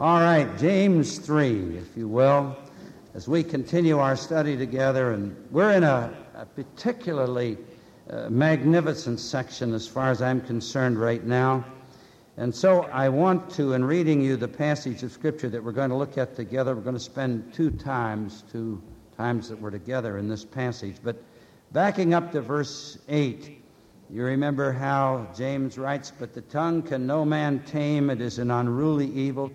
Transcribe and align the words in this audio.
All 0.00 0.20
right, 0.20 0.56
James 0.56 1.18
3, 1.18 1.76
if 1.76 1.94
you 1.94 2.08
will, 2.08 2.56
as 3.12 3.28
we 3.28 3.44
continue 3.44 3.98
our 3.98 4.16
study 4.16 4.56
together, 4.56 5.12
and 5.12 5.36
we're 5.50 5.72
in 5.72 5.84
a, 5.84 6.10
a 6.34 6.46
particularly 6.46 7.58
uh, 8.08 8.30
magnificent 8.30 9.20
section 9.20 9.74
as 9.74 9.86
far 9.86 10.10
as 10.10 10.22
I'm 10.22 10.40
concerned 10.40 10.98
right 10.98 11.22
now. 11.22 11.66
And 12.38 12.54
so 12.54 12.84
I 12.84 13.10
want 13.10 13.50
to, 13.56 13.74
in 13.74 13.84
reading 13.84 14.22
you 14.22 14.38
the 14.38 14.48
passage 14.48 15.02
of 15.02 15.12
Scripture 15.12 15.50
that 15.50 15.62
we're 15.62 15.70
going 15.70 15.90
to 15.90 15.96
look 15.96 16.16
at 16.16 16.34
together, 16.34 16.74
we're 16.74 16.80
going 16.80 16.94
to 16.94 16.98
spend 16.98 17.52
two 17.52 17.70
times, 17.70 18.42
two 18.50 18.82
times 19.18 19.50
that 19.50 19.60
we're 19.60 19.68
together 19.68 20.16
in 20.16 20.30
this 20.30 20.46
passage. 20.46 20.96
But 21.04 21.22
backing 21.72 22.14
up 22.14 22.32
to 22.32 22.40
verse 22.40 22.96
8, 23.10 23.62
you 24.08 24.22
remember 24.22 24.72
how 24.72 25.28
James 25.36 25.76
writes, 25.76 26.10
But 26.10 26.32
the 26.32 26.40
tongue 26.40 26.80
can 26.80 27.06
no 27.06 27.22
man 27.26 27.60
tame, 27.64 28.08
it 28.08 28.22
is 28.22 28.38
an 28.38 28.50
unruly 28.50 29.10
evil, 29.12 29.52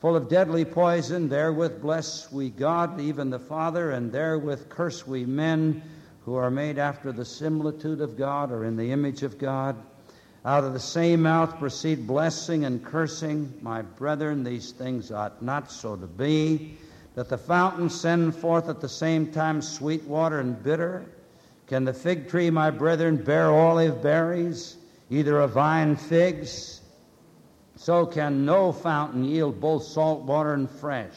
full 0.00 0.16
of 0.16 0.28
deadly 0.28 0.64
poison. 0.64 1.28
Therewith 1.28 1.80
bless 1.80 2.30
we 2.30 2.50
God, 2.50 3.00
even 3.00 3.30
the 3.30 3.38
Father, 3.38 3.92
and 3.92 4.12
therewith 4.12 4.68
curse 4.68 5.06
we 5.06 5.24
men 5.24 5.82
who 6.24 6.34
are 6.34 6.50
made 6.50 6.78
after 6.78 7.12
the 7.12 7.24
similitude 7.24 8.00
of 8.00 8.16
God 8.16 8.50
or 8.50 8.64
in 8.64 8.76
the 8.76 8.92
image 8.92 9.22
of 9.22 9.38
God. 9.38 9.76
Out 10.44 10.64
of 10.64 10.72
the 10.72 10.80
same 10.80 11.22
mouth 11.22 11.58
proceed 11.58 12.06
blessing 12.06 12.64
and 12.64 12.84
cursing. 12.84 13.52
My 13.62 13.82
brethren, 13.82 14.44
these 14.44 14.72
things 14.72 15.10
ought 15.10 15.42
not 15.42 15.70
so 15.70 15.96
to 15.96 16.06
be. 16.06 16.78
That 17.14 17.28
the 17.28 17.38
fountain 17.38 17.88
send 17.88 18.36
forth 18.36 18.68
at 18.68 18.80
the 18.80 18.88
same 18.88 19.32
time 19.32 19.62
sweet 19.62 20.04
water 20.04 20.38
and 20.38 20.62
bitter? 20.62 21.06
Can 21.66 21.84
the 21.84 21.92
fig 21.92 22.28
tree, 22.28 22.50
my 22.50 22.70
brethren, 22.70 23.16
bear 23.16 23.50
olive 23.50 24.02
berries, 24.02 24.76
either 25.10 25.40
a 25.40 25.48
vine 25.48 25.96
figs? 25.96 26.80
So 27.76 28.06
can 28.06 28.44
no 28.44 28.72
fountain 28.72 29.24
yield 29.24 29.60
both 29.60 29.84
salt 29.84 30.22
water 30.22 30.54
and 30.54 30.68
fresh. 30.68 31.14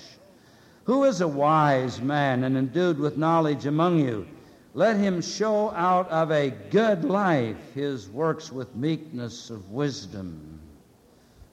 Who 0.83 1.05
is 1.05 1.21
a 1.21 1.27
wise 1.27 2.01
man 2.01 2.43
and 2.43 2.57
endued 2.57 2.99
with 2.99 3.17
knowledge 3.17 3.65
among 3.65 3.99
you? 3.99 4.27
Let 4.73 4.97
him 4.97 5.21
show 5.21 5.71
out 5.71 6.09
of 6.09 6.31
a 6.31 6.49
good 6.49 7.05
life 7.05 7.57
his 7.73 8.09
works 8.09 8.51
with 8.51 8.75
meekness 8.75 9.49
of 9.49 9.71
wisdom. 9.71 10.59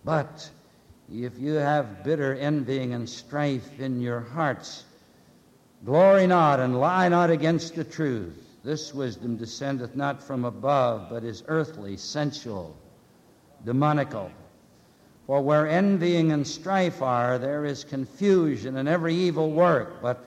But 0.04 0.50
if 1.12 1.38
you 1.38 1.52
have 1.54 2.04
bitter 2.04 2.34
envying 2.34 2.92
and 2.92 3.08
strife 3.08 3.80
in 3.80 4.00
your 4.00 4.20
hearts, 4.20 4.84
glory 5.84 6.26
not 6.26 6.60
and 6.60 6.80
lie 6.80 7.08
not 7.08 7.30
against 7.30 7.74
the 7.74 7.84
truth. 7.84 8.42
This 8.64 8.92
wisdom 8.92 9.36
descendeth 9.36 9.94
not 9.94 10.22
from 10.22 10.44
above, 10.44 11.08
but 11.10 11.22
is 11.22 11.44
earthly, 11.46 11.96
sensual, 11.96 12.76
demonical. 13.64 14.30
For 15.26 15.40
where 15.42 15.66
envying 15.66 16.30
and 16.30 16.46
strife 16.46 17.02
are, 17.02 17.36
there 17.38 17.64
is 17.64 17.82
confusion 17.82 18.76
and 18.76 18.88
every 18.88 19.14
evil 19.14 19.50
work. 19.50 20.00
But 20.00 20.24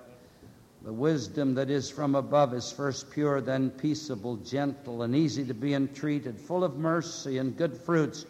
the 0.83 0.91
wisdom 0.91 1.53
that 1.55 1.69
is 1.69 1.89
from 1.89 2.15
above 2.15 2.53
is 2.53 2.71
first 2.71 3.09
pure, 3.09 3.39
then 3.39 3.69
peaceable, 3.69 4.35
gentle, 4.37 5.03
and 5.03 5.15
easy 5.15 5.45
to 5.45 5.53
be 5.53 5.73
entreated, 5.73 6.39
full 6.39 6.63
of 6.63 6.77
mercy 6.77 7.37
and 7.37 7.55
good 7.55 7.77
fruits, 7.77 8.25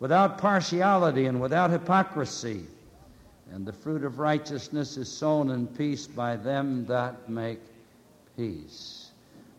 without 0.00 0.38
partiality 0.38 1.26
and 1.26 1.40
without 1.40 1.70
hypocrisy. 1.70 2.64
And 3.52 3.66
the 3.66 3.72
fruit 3.72 4.02
of 4.02 4.18
righteousness 4.18 4.96
is 4.96 5.10
sown 5.10 5.50
in 5.50 5.66
peace 5.66 6.06
by 6.06 6.36
them 6.36 6.86
that 6.86 7.28
make 7.28 7.60
peace. 8.36 8.93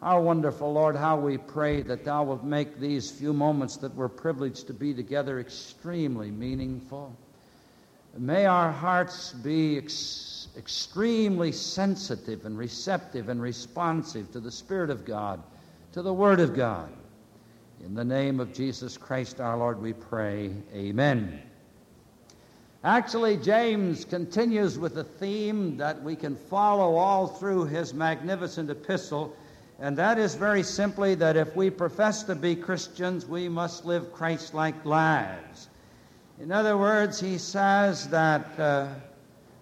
Our 0.06 0.22
wonderful 0.22 0.72
Lord, 0.72 0.96
how 0.96 1.18
we 1.18 1.40
pray 1.40 1.82
that 1.82 2.06
Thou 2.06 2.26
wilt 2.26 2.44
make 2.44 2.80
these 2.80 3.10
few 3.10 3.34
moments 3.34 3.78
that 3.78 3.96
we're 3.96 4.08
privileged 4.08 4.68
to 4.68 4.74
be 4.74 4.94
together 4.94 5.40
extremely 5.40 6.30
meaningful. 6.30 7.12
May 8.16 8.46
our 8.46 8.72
hearts 8.72 9.34
be 9.34 9.80
ex- 9.80 10.50
extremely 10.56 11.52
sensitive 11.52 12.46
and 12.46 12.56
receptive 12.56 13.30
and 13.30 13.42
responsive 13.42 14.32
to 14.34 14.40
the 14.40 14.52
Spirit 14.52 14.92
of 14.92 15.06
God, 15.06 15.42
to 15.94 16.04
the 16.04 16.14
Word 16.14 16.40
of 16.40 16.56
God. 16.56 16.92
In 17.84 17.96
the 17.96 18.06
name 18.06 18.40
of 18.40 18.54
Jesus 18.54 18.98
Christ 18.98 19.42
our 19.42 19.58
Lord, 19.58 19.82
we 19.82 19.94
pray. 19.94 20.52
Amen. 20.72 21.42
Actually, 22.84 23.38
James 23.38 24.06
continues 24.06 24.78
with 24.78 25.00
a 25.00 25.04
theme 25.04 25.78
that 25.78 26.04
we 26.04 26.16
can 26.16 26.36
follow 26.36 26.96
all 26.96 27.26
through 27.26 27.66
his 27.66 27.92
magnificent 27.96 28.70
epistle, 28.70 29.36
and 29.80 29.98
that 29.98 30.18
is 30.18 30.36
very 30.36 30.64
simply 30.64 31.16
that 31.16 31.36
if 31.36 31.56
we 31.56 31.70
profess 31.70 32.24
to 32.24 32.36
be 32.36 32.56
Christians, 32.56 33.26
we 33.26 33.50
must 33.50 33.86
live 33.86 34.14
Christ 34.14 34.54
like 34.54 34.86
lives. 34.86 35.68
In 36.40 36.52
other 36.52 36.78
words, 36.78 37.20
he 37.20 37.38
says 37.38 38.08
that 38.10 38.60
uh, 38.60 38.88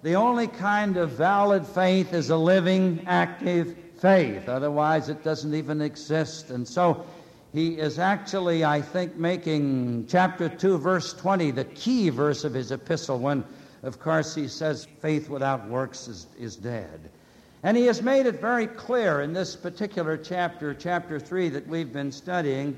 the 0.03 0.15
only 0.15 0.47
kind 0.47 0.97
of 0.97 1.11
valid 1.11 1.65
faith 1.65 2.13
is 2.13 2.29
a 2.29 2.37
living, 2.37 3.03
active 3.07 3.75
faith. 3.99 4.49
Otherwise, 4.49 5.09
it 5.09 5.23
doesn't 5.23 5.53
even 5.55 5.81
exist. 5.81 6.49
And 6.49 6.67
so 6.67 7.05
he 7.53 7.79
is 7.79 7.99
actually, 7.99 8.65
I 8.65 8.81
think, 8.81 9.15
making 9.15 10.07
chapter 10.07 10.49
2, 10.49 10.77
verse 10.77 11.13
20, 11.13 11.51
the 11.51 11.65
key 11.65 12.09
verse 12.09 12.43
of 12.43 12.53
his 12.53 12.71
epistle, 12.71 13.17
when, 13.19 13.43
of 13.81 13.99
course, 13.99 14.35
he 14.35 14.47
says 14.47 14.87
faith 14.99 15.29
without 15.29 15.67
works 15.69 16.07
is, 16.07 16.27
is 16.37 16.55
dead. 16.55 17.09
And 17.65 17.77
he 17.77 17.85
has 17.85 18.01
made 18.01 18.25
it 18.25 18.41
very 18.41 18.67
clear 18.67 19.21
in 19.21 19.31
this 19.31 19.55
particular 19.55 20.17
chapter, 20.17 20.73
chapter 20.73 21.17
3, 21.17 21.47
that 21.49 21.65
we've 21.65 21.93
been 21.93 22.11
studying 22.11 22.77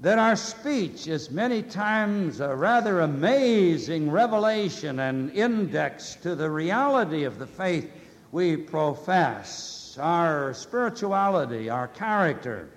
that 0.00 0.18
our 0.18 0.36
speech 0.36 1.06
is 1.06 1.30
many 1.30 1.62
times 1.62 2.40
a 2.40 2.54
rather 2.54 3.00
amazing 3.00 4.10
revelation 4.10 4.98
and 4.98 5.30
index 5.30 6.16
to 6.16 6.34
the 6.34 6.50
reality 6.50 7.24
of 7.24 7.38
the 7.38 7.46
faith 7.46 7.90
we 8.30 8.56
profess, 8.56 9.96
our 9.98 10.52
spirituality, 10.52 11.70
our 11.70 11.88
character. 11.88 12.68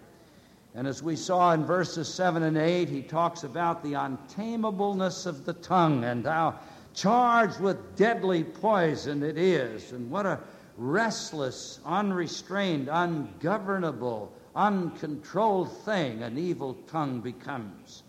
And 0.76 0.88
as 0.88 1.04
we 1.04 1.18
saw 1.18 1.54
in 1.54 1.66
verses 1.66 2.14
7 2.14 2.44
and 2.44 2.58
8, 2.58 2.88
he 2.88 3.02
talks 3.02 3.44
about 3.44 3.84
the 3.84 3.94
untamableness 3.94 5.26
of 5.26 5.46
the 5.46 5.54
tongue 5.54 6.06
and 6.06 6.26
how 6.26 6.60
charged 6.94 7.60
with 7.60 7.98
deadly 7.98 8.46
poison 8.46 9.24
it 9.24 9.38
is, 9.38 9.92
and 9.92 10.10
what 10.10 10.26
a 10.26 10.40
restless, 10.78 11.80
unrestrained, 11.86 12.90
ungovernable, 12.92 14.32
uncontrolled 14.56 15.72
thing 15.80 16.24
an 16.24 16.38
evil 16.38 16.74
tongue 16.88 17.22
becomes. 17.22 18.04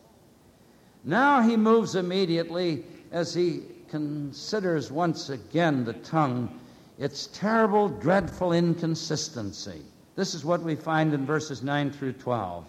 Now 1.04 1.40
he 1.40 1.56
moves 1.56 1.94
immediately 1.94 2.84
as 3.12 3.32
he 3.32 3.62
considers 3.88 4.90
once 4.90 5.30
again 5.30 5.84
the 5.84 5.92
tongue, 5.94 6.58
its 6.98 7.28
terrible, 7.28 7.88
dreadful 7.88 8.52
inconsistency. 8.52 9.82
This 10.16 10.34
is 10.34 10.44
what 10.44 10.62
we 10.62 10.74
find 10.74 11.14
in 11.14 11.26
verses 11.26 11.62
9 11.62 11.90
through 11.92 12.14
12. 12.14 12.66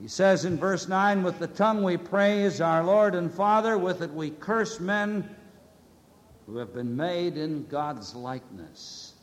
He 0.00 0.08
says 0.08 0.44
in 0.44 0.56
verse 0.56 0.88
9, 0.88 1.22
With 1.22 1.38
the 1.38 1.46
tongue 1.46 1.82
we 1.82 1.96
praise 1.96 2.60
our 2.60 2.84
Lord 2.84 3.14
and 3.14 3.32
Father, 3.32 3.76
with 3.76 4.02
it 4.02 4.12
we 4.12 4.30
curse 4.30 4.78
men 4.78 5.28
who 6.46 6.58
have 6.58 6.72
been 6.72 6.96
made 6.96 7.36
in 7.36 7.66
God's 7.66 8.14
likeness. 8.14 9.14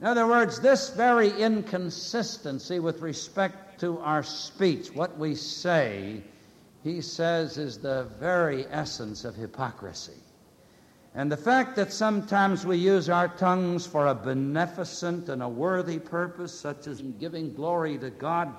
In 0.00 0.06
other 0.06 0.26
words, 0.26 0.60
this 0.60 0.90
very 0.90 1.30
inconsistency 1.30 2.80
with 2.80 3.00
respect 3.00 3.80
to 3.80 3.98
our 4.00 4.22
speech, 4.22 4.94
what 4.94 5.16
we 5.18 5.34
say, 5.34 6.22
he 6.84 7.00
says 7.00 7.56
is 7.56 7.78
the 7.78 8.04
very 8.20 8.66
essence 8.66 9.24
of 9.24 9.34
hypocrisy. 9.34 10.12
And 11.14 11.32
the 11.32 11.36
fact 11.36 11.76
that 11.76 11.94
sometimes 11.94 12.66
we 12.66 12.76
use 12.76 13.08
our 13.08 13.28
tongues 13.28 13.86
for 13.86 14.08
a 14.08 14.14
beneficent 14.14 15.30
and 15.30 15.42
a 15.42 15.48
worthy 15.48 15.98
purpose, 15.98 16.52
such 16.52 16.86
as 16.86 17.00
giving 17.00 17.54
glory 17.54 17.96
to 17.98 18.10
God, 18.10 18.52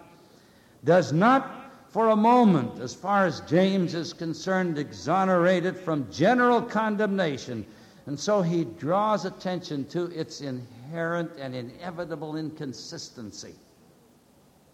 does 0.83 1.13
not 1.13 1.65
for 1.89 2.09
a 2.09 2.15
moment, 2.15 2.79
as 2.79 2.95
far 2.95 3.25
as 3.25 3.41
James 3.41 3.93
is 3.93 4.11
concerned, 4.11 4.77
exonerate 4.77 5.65
it 5.65 5.77
from 5.77 6.11
general 6.11 6.61
condemnation. 6.61 7.65
And 8.07 8.19
so 8.19 8.41
he 8.41 8.65
draws 8.65 9.25
attention 9.25 9.85
to 9.89 10.05
its 10.05 10.41
inherent 10.41 10.76
and 10.93 11.55
inevitable 11.55 12.37
inconsistency. 12.37 13.53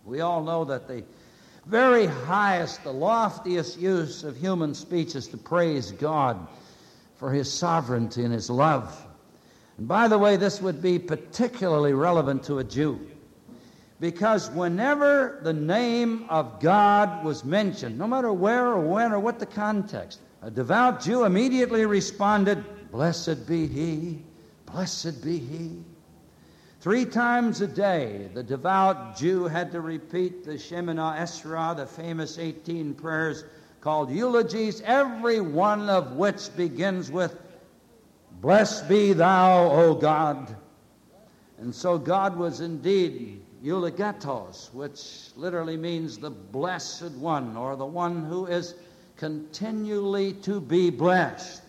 We 0.05 0.21
all 0.21 0.43
know 0.43 0.65
that 0.65 0.87
the 0.87 1.03
very 1.65 2.05
highest, 2.05 2.83
the 2.83 2.91
loftiest 2.91 3.79
use 3.79 4.23
of 4.23 4.35
human 4.35 4.73
speech 4.73 5.15
is 5.15 5.27
to 5.29 5.37
praise 5.37 5.91
God 5.91 6.47
for 7.15 7.31
his 7.31 7.51
sovereignty 7.51 8.23
and 8.23 8.33
his 8.33 8.49
love. 8.49 9.05
And 9.77 9.87
by 9.87 10.07
the 10.07 10.17
way, 10.17 10.35
this 10.35 10.61
would 10.61 10.81
be 10.81 10.99
particularly 10.99 11.93
relevant 11.93 12.43
to 12.43 12.59
a 12.59 12.63
Jew. 12.63 12.99
Because 13.99 14.51
whenever 14.51 15.39
the 15.43 15.53
name 15.53 16.25
of 16.29 16.59
God 16.59 17.23
was 17.23 17.45
mentioned, 17.45 17.97
no 17.97 18.07
matter 18.07 18.33
where 18.33 18.67
or 18.67 18.81
when 18.81 19.13
or 19.13 19.19
what 19.19 19.39
the 19.39 19.45
context, 19.45 20.19
a 20.41 20.51
devout 20.51 21.01
Jew 21.01 21.23
immediately 21.23 21.85
responded, 21.85 22.63
Blessed 22.91 23.47
be 23.47 23.65
he, 23.65 24.21
blessed 24.65 25.23
be 25.23 25.39
he. 25.39 25.83
Three 26.83 27.05
times 27.05 27.61
a 27.61 27.67
day, 27.67 28.29
the 28.33 28.43
devout 28.43 29.15
Jew 29.15 29.45
had 29.45 29.71
to 29.71 29.79
repeat 29.79 30.43
the 30.43 30.55
Shemona 30.55 31.17
Esra, 31.17 31.73
the 31.73 31.85
famous 31.85 32.37
18 32.37 32.95
prayers 32.95 33.45
called 33.79 34.11
eulogies, 34.11 34.81
every 34.81 35.39
one 35.39 35.89
of 35.89 36.17
which 36.17 36.53
begins 36.57 37.09
with 37.09 37.37
Blessed 38.41 38.89
be 38.89 39.13
thou, 39.13 39.71
O 39.71 39.95
God. 39.95 40.53
And 41.57 41.73
so 41.73 41.97
God 41.97 42.35
was 42.35 42.59
indeed 42.59 43.45
eulogetos, 43.63 44.73
which 44.73 45.29
literally 45.37 45.77
means 45.77 46.17
the 46.17 46.31
blessed 46.31 47.11
one, 47.11 47.55
or 47.55 47.77
the 47.77 47.85
one 47.85 48.25
who 48.25 48.45
is 48.47 48.75
continually 49.15 50.33
to 50.33 50.59
be 50.59 50.89
blessed. 50.89 51.62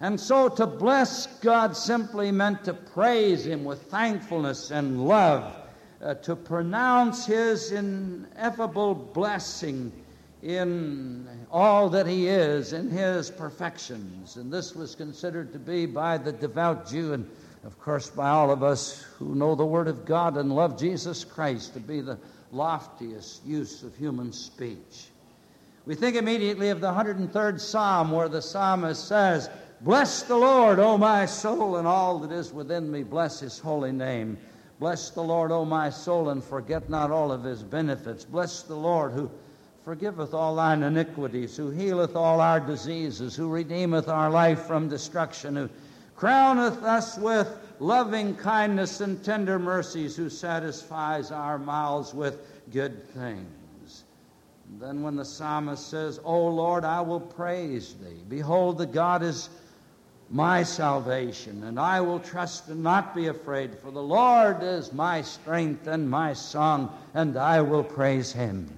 And 0.00 0.18
so 0.20 0.48
to 0.48 0.66
bless 0.66 1.26
God 1.40 1.76
simply 1.76 2.30
meant 2.30 2.64
to 2.64 2.74
praise 2.74 3.44
Him 3.44 3.64
with 3.64 3.82
thankfulness 3.84 4.70
and 4.70 5.04
love, 5.06 5.56
uh, 6.00 6.14
to 6.14 6.36
pronounce 6.36 7.26
His 7.26 7.72
ineffable 7.72 8.94
blessing 8.94 9.92
in 10.42 11.28
all 11.50 11.88
that 11.90 12.06
He 12.06 12.28
is, 12.28 12.72
in 12.72 12.90
His 12.90 13.28
perfections. 13.28 14.36
And 14.36 14.52
this 14.52 14.76
was 14.76 14.94
considered 14.94 15.52
to 15.52 15.58
be 15.58 15.84
by 15.84 16.16
the 16.16 16.30
devout 16.30 16.88
Jew, 16.88 17.14
and 17.14 17.28
of 17.64 17.80
course 17.80 18.08
by 18.08 18.28
all 18.28 18.52
of 18.52 18.62
us 18.62 19.02
who 19.18 19.34
know 19.34 19.56
the 19.56 19.66
Word 19.66 19.88
of 19.88 20.04
God 20.04 20.36
and 20.36 20.54
love 20.54 20.78
Jesus 20.78 21.24
Christ, 21.24 21.74
to 21.74 21.80
be 21.80 22.00
the 22.00 22.18
loftiest 22.52 23.44
use 23.44 23.82
of 23.82 23.96
human 23.96 24.32
speech. 24.32 25.08
We 25.86 25.96
think 25.96 26.16
immediately 26.16 26.68
of 26.68 26.80
the 26.80 26.92
103rd 26.92 27.58
Psalm, 27.58 28.12
where 28.12 28.28
the 28.28 28.42
psalmist 28.42 29.08
says, 29.08 29.50
Bless 29.80 30.22
the 30.22 30.36
Lord, 30.36 30.80
O 30.80 30.98
my 30.98 31.24
soul, 31.24 31.76
and 31.76 31.86
all 31.86 32.18
that 32.18 32.32
is 32.32 32.52
within 32.52 32.90
me. 32.90 33.04
Bless 33.04 33.38
his 33.38 33.60
holy 33.60 33.92
name. 33.92 34.36
Bless 34.80 35.10
the 35.10 35.22
Lord, 35.22 35.52
O 35.52 35.64
my 35.64 35.88
soul, 35.88 36.30
and 36.30 36.42
forget 36.42 36.90
not 36.90 37.12
all 37.12 37.30
of 37.30 37.44
his 37.44 37.62
benefits. 37.62 38.24
Bless 38.24 38.62
the 38.62 38.74
Lord 38.74 39.12
who 39.12 39.30
forgiveth 39.84 40.34
all 40.34 40.56
thine 40.56 40.82
iniquities, 40.82 41.56
who 41.56 41.70
healeth 41.70 42.16
all 42.16 42.40
our 42.40 42.58
diseases, 42.58 43.36
who 43.36 43.48
redeemeth 43.48 44.08
our 44.08 44.30
life 44.30 44.62
from 44.62 44.88
destruction, 44.88 45.54
who 45.54 45.70
crowneth 46.16 46.82
us 46.82 47.16
with 47.16 47.48
loving 47.78 48.34
kindness 48.34 49.00
and 49.00 49.24
tender 49.24 49.60
mercies, 49.60 50.16
who 50.16 50.28
satisfies 50.28 51.30
our 51.30 51.56
mouths 51.56 52.12
with 52.12 52.40
good 52.72 53.08
things. 53.10 54.04
Then 54.80 55.02
when 55.02 55.16
the 55.16 55.24
psalmist 55.24 55.88
says, 55.88 56.20
O 56.24 56.48
Lord, 56.48 56.84
I 56.84 57.00
will 57.00 57.20
praise 57.20 57.94
thee. 57.94 58.22
Behold, 58.28 58.78
the 58.78 58.86
God 58.86 59.22
is 59.22 59.48
my 60.30 60.62
salvation, 60.62 61.64
and 61.64 61.80
I 61.80 62.00
will 62.00 62.20
trust 62.20 62.68
and 62.68 62.82
not 62.82 63.14
be 63.14 63.28
afraid, 63.28 63.78
for 63.78 63.90
the 63.90 64.02
Lord 64.02 64.62
is 64.62 64.92
my 64.92 65.22
strength 65.22 65.86
and 65.86 66.10
my 66.10 66.34
song, 66.34 66.92
and 67.14 67.36
I 67.36 67.62
will 67.62 67.84
praise 67.84 68.32
him. 68.32 68.68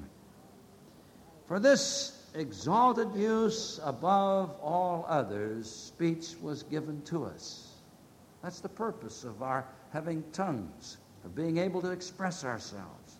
For 1.46 1.58
this 1.58 2.16
exalted 2.34 3.08
use 3.16 3.80
above 3.82 4.54
all 4.62 5.04
others, 5.08 5.68
speech 5.68 6.34
was 6.40 6.62
given 6.62 7.02
to 7.02 7.24
us. 7.24 7.72
That's 8.42 8.60
the 8.60 8.68
purpose 8.68 9.24
of 9.24 9.42
our 9.42 9.64
having 9.92 10.22
tongues, 10.32 10.98
of 11.24 11.34
being 11.34 11.58
able 11.58 11.82
to 11.82 11.90
express 11.90 12.44
ourselves. 12.44 13.16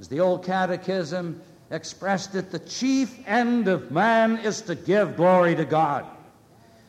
As 0.00 0.08
the 0.08 0.18
old 0.18 0.44
catechism 0.44 1.40
expressed 1.70 2.34
it, 2.34 2.50
the 2.50 2.58
chief 2.58 3.16
end 3.28 3.68
of 3.68 3.92
man 3.92 4.38
is 4.38 4.62
to 4.62 4.74
give 4.74 5.16
glory 5.16 5.54
to 5.54 5.64
God. 5.64 6.04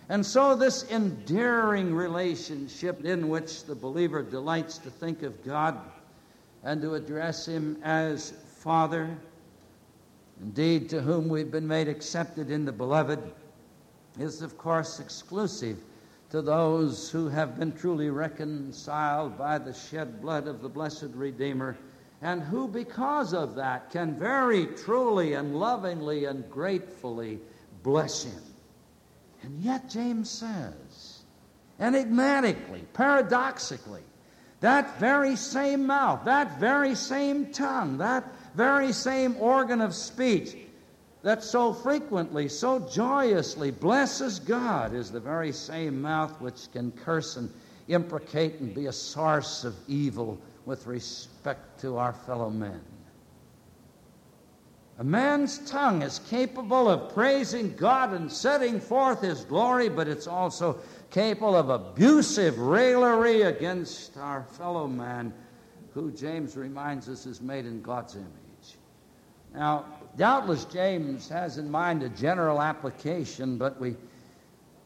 And 0.09 0.25
so, 0.25 0.55
this 0.55 0.89
endearing 0.89 1.93
relationship 1.93 3.05
in 3.05 3.29
which 3.29 3.65
the 3.65 3.75
believer 3.75 4.23
delights 4.23 4.79
to 4.79 4.89
think 4.89 5.21
of 5.21 5.45
God 5.45 5.79
and 6.63 6.81
to 6.81 6.95
address 6.95 7.47
Him 7.47 7.77
as 7.83 8.33
Father, 8.57 9.15
indeed, 10.41 10.89
to 10.89 11.01
whom 11.01 11.29
we've 11.29 11.51
been 11.51 11.67
made 11.67 11.87
accepted 11.87 12.49
in 12.49 12.65
the 12.65 12.71
Beloved, 12.71 13.19
is, 14.17 14.41
of 14.41 14.57
course, 14.57 14.99
exclusive 14.99 15.77
to 16.31 16.41
those 16.41 17.11
who 17.11 17.29
have 17.29 17.59
been 17.59 17.71
truly 17.71 18.09
reconciled 18.09 19.37
by 19.37 19.59
the 19.59 19.73
shed 19.73 20.21
blood 20.21 20.47
of 20.47 20.63
the 20.63 20.69
blessed 20.69 21.09
Redeemer, 21.13 21.77
and 22.23 22.41
who, 22.41 22.67
because 22.67 23.33
of 23.35 23.53
that, 23.55 23.91
can 23.91 24.17
very 24.17 24.65
truly 24.65 25.33
and 25.33 25.59
lovingly 25.59 26.25
and 26.25 26.49
gratefully 26.49 27.39
bless 27.83 28.23
Him. 28.23 28.41
And 29.43 29.61
yet, 29.61 29.89
James 29.89 30.29
says, 30.29 31.23
enigmatically, 31.79 32.83
paradoxically, 32.93 34.03
that 34.59 34.99
very 34.99 35.35
same 35.35 35.85
mouth, 35.85 36.25
that 36.25 36.59
very 36.59 36.95
same 36.95 37.51
tongue, 37.53 37.97
that 37.99 38.25
very 38.55 38.91
same 38.91 39.37
organ 39.37 39.79
of 39.79 39.95
speech 39.95 40.55
that 41.21 41.43
so 41.43 41.73
frequently, 41.73 42.47
so 42.47 42.79
joyously 42.79 43.71
blesses 43.71 44.39
God 44.39 44.93
is 44.93 45.11
the 45.11 45.19
very 45.19 45.51
same 45.51 46.01
mouth 46.01 46.39
which 46.39 46.71
can 46.71 46.91
curse 46.91 47.35
and 47.35 47.51
imprecate 47.87 48.59
and 48.59 48.73
be 48.73 48.85
a 48.85 48.93
source 48.93 49.63
of 49.65 49.75
evil 49.87 50.39
with 50.65 50.87
respect 50.87 51.81
to 51.81 51.97
our 51.97 52.13
fellow 52.13 52.49
men. 52.49 52.79
A 54.99 55.03
man's 55.03 55.59
tongue 55.59 56.01
is 56.01 56.19
capable 56.29 56.89
of 56.89 57.13
praising 57.13 57.73
God 57.77 58.11
and 58.11 58.29
setting 58.29 58.81
forth 58.81 59.21
His 59.21 59.45
glory, 59.45 59.87
but 59.87 60.09
it's 60.09 60.27
also 60.27 60.77
capable 61.09 61.55
of 61.55 61.69
abusive 61.69 62.59
raillery 62.59 63.43
against 63.43 64.17
our 64.17 64.43
fellow 64.43 64.87
man, 64.87 65.33
who 65.93 66.11
James 66.11 66.57
reminds 66.57 67.07
us 67.07 67.25
is 67.25 67.39
made 67.39 67.65
in 67.65 67.81
God's 67.81 68.17
image. 68.17 68.77
Now, 69.53 69.85
doubtless 70.17 70.65
James 70.65 71.29
has 71.29 71.57
in 71.57 71.71
mind 71.71 72.03
a 72.03 72.09
general 72.09 72.61
application, 72.61 73.57
but 73.57 73.79
we 73.79 73.95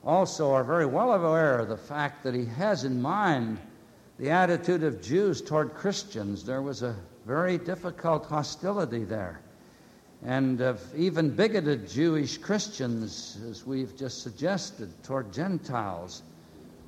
also 0.05 0.51
are 0.51 0.63
very 0.63 0.85
well 0.85 1.13
aware 1.13 1.57
of 1.57 1.69
the 1.69 1.77
fact 1.77 2.21
that 2.21 2.35
he 2.35 2.45
has 2.45 2.83
in 2.83 3.01
mind 3.01 3.57
the 4.19 4.29
attitude 4.29 4.83
of 4.83 5.01
Jews 5.01 5.41
toward 5.41 5.73
Christians. 5.73 6.45
There 6.45 6.61
was 6.61 6.83
a 6.83 6.95
very 7.25 7.57
difficult 7.57 8.27
hostility 8.27 9.05
there 9.05 9.41
and 10.25 10.61
of 10.61 10.81
even 10.95 11.29
bigoted 11.29 11.87
Jewish 11.89 12.37
Christians, 12.37 13.37
as 13.49 13.65
we've 13.65 13.95
just 13.97 14.23
suggested, 14.23 14.91
toward 15.03 15.33
Gentiles. 15.33 16.23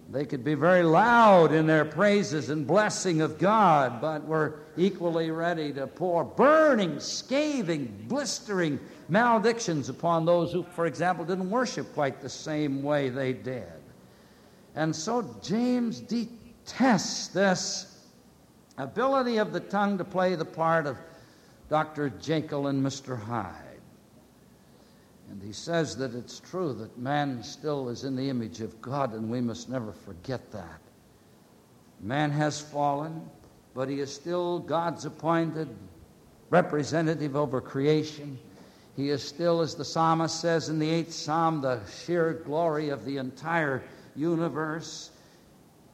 They 0.09 0.25
could 0.25 0.43
be 0.43 0.53
very 0.53 0.83
loud 0.83 1.51
in 1.51 1.65
their 1.65 1.83
praises 1.83 2.49
and 2.49 2.65
blessing 2.65 3.21
of 3.21 3.39
God, 3.39 3.99
but 3.99 4.25
were 4.25 4.59
equally 4.77 5.31
ready 5.31 5.73
to 5.73 5.87
pour 5.87 6.23
burning, 6.23 6.99
scathing, 6.99 8.05
blistering 8.07 8.79
maledictions 9.09 9.89
upon 9.89 10.25
those 10.25 10.53
who, 10.53 10.63
for 10.63 10.85
example, 10.85 11.25
didn't 11.25 11.49
worship 11.49 11.91
quite 11.93 12.21
the 12.21 12.29
same 12.29 12.83
way 12.83 13.09
they 13.09 13.33
did. 13.33 13.63
And 14.75 14.95
so 14.95 15.35
James 15.41 15.99
detests 15.99 17.29
this 17.29 18.05
ability 18.77 19.37
of 19.37 19.53
the 19.53 19.59
tongue 19.59 19.97
to 19.97 20.03
play 20.03 20.35
the 20.35 20.45
part 20.45 20.85
of 20.85 20.97
Dr. 21.69 22.09
Jekyll 22.09 22.67
and 22.67 22.85
Mr. 22.85 23.19
Hyde. 23.19 23.53
And 25.31 25.41
he 25.41 25.51
says 25.51 25.97
that 25.97 26.13
it's 26.13 26.39
true 26.39 26.73
that 26.73 26.97
man 26.97 27.41
still 27.43 27.89
is 27.89 28.03
in 28.03 28.15
the 28.15 28.29
image 28.29 28.61
of 28.61 28.79
God, 28.81 29.13
and 29.13 29.29
we 29.29 29.41
must 29.41 29.69
never 29.69 29.91
forget 29.91 30.51
that. 30.51 30.79
Man 31.99 32.29
has 32.31 32.61
fallen, 32.61 33.27
but 33.73 33.89
he 33.89 33.99
is 33.99 34.13
still 34.13 34.59
God's 34.59 35.05
appointed 35.05 35.67
representative 36.49 37.35
over 37.35 37.59
creation. 37.59 38.37
He 38.95 39.09
is 39.09 39.23
still, 39.23 39.61
as 39.61 39.75
the 39.75 39.83
psalmist 39.83 40.39
says 40.39 40.69
in 40.69 40.79
the 40.79 40.89
eighth 40.89 41.13
psalm, 41.13 41.61
the 41.61 41.81
sheer 41.85 42.33
glory 42.45 42.89
of 42.89 43.03
the 43.03 43.17
entire 43.17 43.83
universe. 44.15 45.11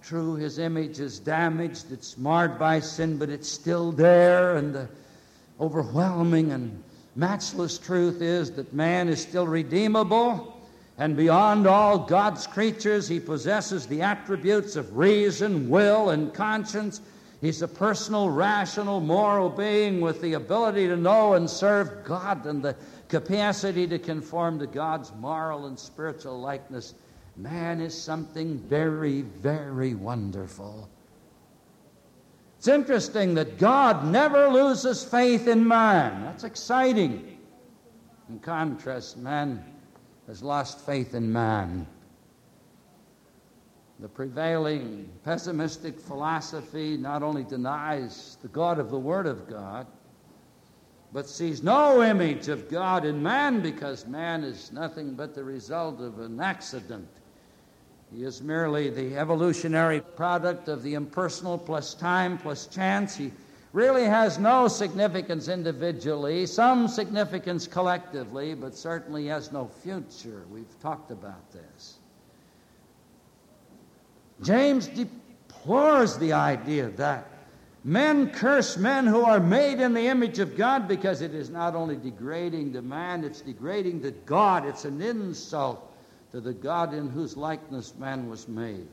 True, 0.03 0.35
his 0.35 0.59
image 0.59 0.99
is 0.99 1.19
damaged, 1.19 1.91
it's 1.91 2.17
marred 2.17 2.59
by 2.59 2.79
sin, 2.79 3.17
but 3.17 3.29
it's 3.29 3.49
still 3.49 3.91
there, 3.91 4.57
and 4.57 4.75
the 4.75 4.89
overwhelming 5.61 6.51
and 6.51 6.83
matchless 7.15 7.77
truth 7.77 8.21
is 8.21 8.51
that 8.51 8.73
man 8.73 9.07
is 9.07 9.21
still 9.21 9.45
redeemable, 9.45 10.59
and 10.97 11.15
beyond 11.15 11.67
all 11.67 11.99
God's 11.99 12.47
creatures, 12.47 13.07
he 13.07 13.19
possesses 13.19 13.85
the 13.85 14.01
attributes 14.01 14.75
of 14.75 14.97
reason, 14.97 15.69
will, 15.69 16.09
and 16.09 16.33
conscience. 16.33 17.01
He's 17.41 17.61
a 17.61 17.67
personal, 17.67 18.29
rational, 18.29 18.99
moral 18.99 19.49
being 19.49 20.01
with 20.01 20.21
the 20.21 20.33
ability 20.33 20.87
to 20.87 20.95
know 20.95 21.33
and 21.33 21.49
serve 21.49 22.03
God 22.03 22.45
and 22.45 22.61
the 22.61 22.75
capacity 23.07 23.87
to 23.87 23.97
conform 23.97 24.59
to 24.59 24.67
God's 24.67 25.11
moral 25.15 25.67
and 25.67 25.77
spiritual 25.77 26.39
likeness. 26.39 26.93
Man 27.37 27.81
is 27.81 27.99
something 27.99 28.59
very, 28.59 29.21
very 29.21 29.95
wonderful. 29.95 30.87
It's 32.61 32.67
interesting 32.67 33.33
that 33.33 33.57
God 33.57 34.05
never 34.05 34.47
loses 34.47 35.03
faith 35.03 35.47
in 35.47 35.67
man. 35.67 36.21
That's 36.25 36.43
exciting. 36.43 37.39
In 38.29 38.37
contrast, 38.37 39.17
man 39.17 39.65
has 40.27 40.43
lost 40.43 40.85
faith 40.85 41.15
in 41.15 41.33
man. 41.33 41.87
The 43.99 44.07
prevailing 44.07 45.09
pessimistic 45.23 45.99
philosophy 45.99 46.97
not 46.97 47.23
only 47.23 47.43
denies 47.43 48.37
the 48.43 48.47
God 48.49 48.77
of 48.77 48.91
the 48.91 48.99
Word 48.99 49.25
of 49.25 49.49
God, 49.49 49.87
but 51.11 51.27
sees 51.27 51.63
no 51.63 52.03
image 52.03 52.47
of 52.47 52.69
God 52.69 53.05
in 53.05 53.23
man 53.23 53.61
because 53.61 54.05
man 54.05 54.43
is 54.43 54.71
nothing 54.71 55.15
but 55.15 55.33
the 55.33 55.43
result 55.43 55.99
of 55.99 56.19
an 56.19 56.39
accident 56.39 57.09
He 58.13 58.23
is 58.23 58.41
merely 58.41 58.89
the 58.89 59.15
evolutionary 59.15 60.01
product 60.01 60.67
of 60.67 60.83
the 60.83 60.95
impersonal 60.95 61.57
plus 61.57 61.93
time 61.93 62.37
plus 62.37 62.67
chance. 62.67 63.15
He 63.15 63.31
really 63.71 64.03
has 64.03 64.37
no 64.37 64.67
significance 64.67 65.47
individually, 65.47 66.45
some 66.45 66.89
significance 66.89 67.67
collectively, 67.67 68.53
but 68.53 68.75
certainly 68.75 69.27
has 69.27 69.53
no 69.53 69.67
future. 69.81 70.43
We've 70.51 70.79
talked 70.81 71.11
about 71.11 71.51
this. 71.53 71.99
James 74.43 74.87
deplores 74.87 76.17
the 76.17 76.33
idea 76.33 76.89
that 76.89 77.29
men 77.85 78.29
curse 78.31 78.75
men 78.75 79.07
who 79.07 79.21
are 79.21 79.39
made 79.39 79.79
in 79.79 79.93
the 79.93 80.07
image 80.07 80.39
of 80.39 80.57
God 80.57 80.85
because 80.87 81.21
it 81.21 81.33
is 81.33 81.49
not 81.49 81.75
only 81.75 81.95
degrading 81.95 82.73
to 82.73 82.81
man, 82.81 83.23
it's 83.23 83.39
degrading 83.39 84.01
to 84.01 84.11
God. 84.11 84.65
It's 84.65 84.83
an 84.83 85.01
insult 85.01 85.90
to 86.31 86.41
the 86.41 86.53
God 86.53 86.93
in 86.93 87.09
whose 87.09 87.35
likeness 87.35 87.93
man 87.97 88.29
was 88.29 88.47
made. 88.47 88.87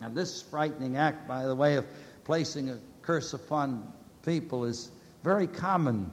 Now, 0.00 0.08
this 0.08 0.42
frightening 0.42 0.96
act, 0.96 1.28
by 1.28 1.44
the 1.44 1.54
way, 1.54 1.76
of 1.76 1.86
placing 2.24 2.70
a 2.70 2.78
curse 3.02 3.32
upon 3.32 3.92
people 4.24 4.64
is 4.64 4.90
very 5.22 5.46
common 5.46 6.10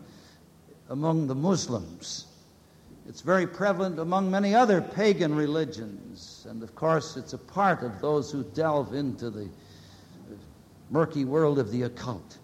among 0.89 1.27
the 1.27 1.35
Muslims. 1.35 2.25
It's 3.07 3.21
very 3.21 3.47
prevalent 3.47 3.97
among 3.97 4.29
many 4.29 4.53
other 4.53 4.81
pagan 4.81 5.33
religions. 5.33 6.45
And 6.47 6.61
of 6.61 6.75
course, 6.75 7.17
it's 7.17 7.33
a 7.33 7.39
part 7.39 7.81
of 7.81 7.99
those 8.01 8.31
who 8.31 8.43
delve 8.43 8.93
into 8.93 9.31
the 9.31 9.49
murky 10.91 11.25
world 11.25 11.57
of 11.57 11.71
the 11.71 11.83
occult. 11.83 12.37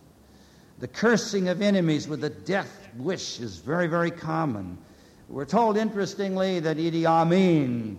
The 0.80 0.88
cursing 0.88 1.50
of 1.50 1.62
enemies 1.62 2.08
with 2.08 2.24
a 2.24 2.30
death 2.30 2.90
wish 2.98 3.40
is 3.40 3.58
very, 3.58 3.88
very 3.88 4.12
common. 4.12 4.78
We're 5.28 5.46
told, 5.46 5.76
interestingly, 5.76 6.60
that 6.60 6.78
Idi 6.78 7.06
Amin 7.06 7.98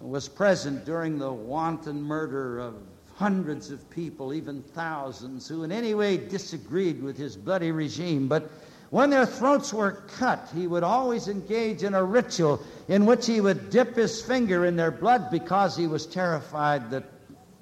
was 0.00 0.28
present 0.28 0.84
during 0.84 1.18
the 1.18 1.32
wanton 1.32 2.02
murder 2.02 2.58
of 2.58 2.74
hundreds 3.14 3.70
of 3.70 3.88
people, 3.90 4.32
even 4.32 4.62
thousands, 4.62 5.46
who 5.46 5.64
in 5.64 5.70
any 5.70 5.94
way 5.94 6.16
disagreed 6.16 7.02
with 7.02 7.16
his 7.16 7.36
bloody 7.36 7.72
regime. 7.72 8.26
But 8.26 8.50
when 8.90 9.10
their 9.10 9.26
throats 9.26 9.72
were 9.72 10.02
cut, 10.16 10.48
he 10.54 10.66
would 10.66 10.82
always 10.82 11.28
engage 11.28 11.82
in 11.82 11.94
a 11.94 12.02
ritual 12.02 12.62
in 12.88 13.06
which 13.06 13.26
he 13.26 13.40
would 13.40 13.70
dip 13.70 13.94
his 13.94 14.22
finger 14.22 14.64
in 14.64 14.76
their 14.76 14.90
blood 14.90 15.30
because 15.30 15.76
he 15.76 15.86
was 15.86 16.06
terrified 16.06 16.90
that 16.90 17.04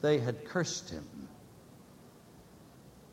they 0.03 0.19
had 0.19 0.45
cursed 0.45 0.89
him. 0.89 1.05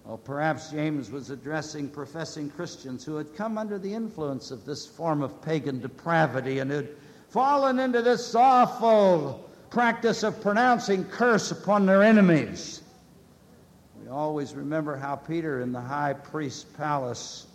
Well, 0.07 0.17
perhaps 0.17 0.71
James 0.71 1.11
was 1.11 1.31
addressing 1.31 1.89
professing 1.89 2.49
Christians 2.49 3.03
who 3.03 3.17
had 3.17 3.35
come 3.35 3.57
under 3.57 3.77
the 3.77 3.93
influence 3.93 4.51
of 4.51 4.63
this 4.63 4.85
form 4.85 5.21
of 5.21 5.41
pagan 5.41 5.81
depravity 5.81 6.59
and 6.59 6.71
had 6.71 6.87
fallen 7.27 7.77
into 7.77 8.01
this 8.01 8.33
awful 8.33 9.49
practice 9.69 10.23
of 10.23 10.39
pronouncing 10.39 11.03
curse 11.03 11.51
upon 11.51 11.85
their 11.85 12.03
enemies. 12.03 12.83
We 14.01 14.07
always 14.07 14.53
remember 14.53 14.95
how 14.95 15.17
Peter 15.17 15.59
in 15.59 15.73
the 15.73 15.81
high 15.81 16.13
priest's 16.13 16.63
palace 16.63 17.47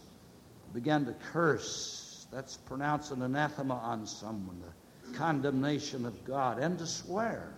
began 0.74 1.06
to 1.06 1.14
curse. 1.32 2.26
That's 2.30 2.58
pronouncing 2.58 3.22
an 3.22 3.34
anathema 3.34 3.76
on 3.76 4.06
someone, 4.06 4.60
the 4.60 5.16
condemnation 5.16 6.04
of 6.04 6.22
God, 6.26 6.58
and 6.58 6.78
to 6.78 6.86
swear. 6.86 7.54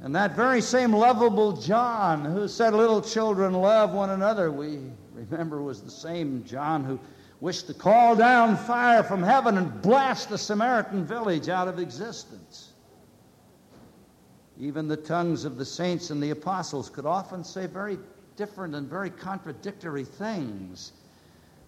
And 0.00 0.14
that 0.14 0.36
very 0.36 0.60
same 0.60 0.92
lovable 0.92 1.52
John 1.52 2.24
who 2.24 2.46
said, 2.46 2.72
Little 2.72 3.02
children, 3.02 3.52
love 3.52 3.92
one 3.92 4.10
another, 4.10 4.52
we 4.52 4.78
remember 5.12 5.60
was 5.60 5.82
the 5.82 5.90
same 5.90 6.44
John 6.44 6.84
who 6.84 7.00
wished 7.40 7.66
to 7.66 7.74
call 7.74 8.14
down 8.14 8.56
fire 8.56 9.02
from 9.02 9.22
heaven 9.22 9.58
and 9.58 9.82
blast 9.82 10.28
the 10.28 10.38
Samaritan 10.38 11.04
village 11.04 11.48
out 11.48 11.68
of 11.68 11.78
existence. 11.78 12.72
Even 14.60 14.88
the 14.88 14.96
tongues 14.96 15.44
of 15.44 15.56
the 15.56 15.64
saints 15.64 16.10
and 16.10 16.22
the 16.22 16.30
apostles 16.30 16.90
could 16.90 17.06
often 17.06 17.44
say 17.44 17.66
very 17.66 17.98
different 18.36 18.74
and 18.74 18.88
very 18.88 19.10
contradictory 19.10 20.04
things. 20.04 20.92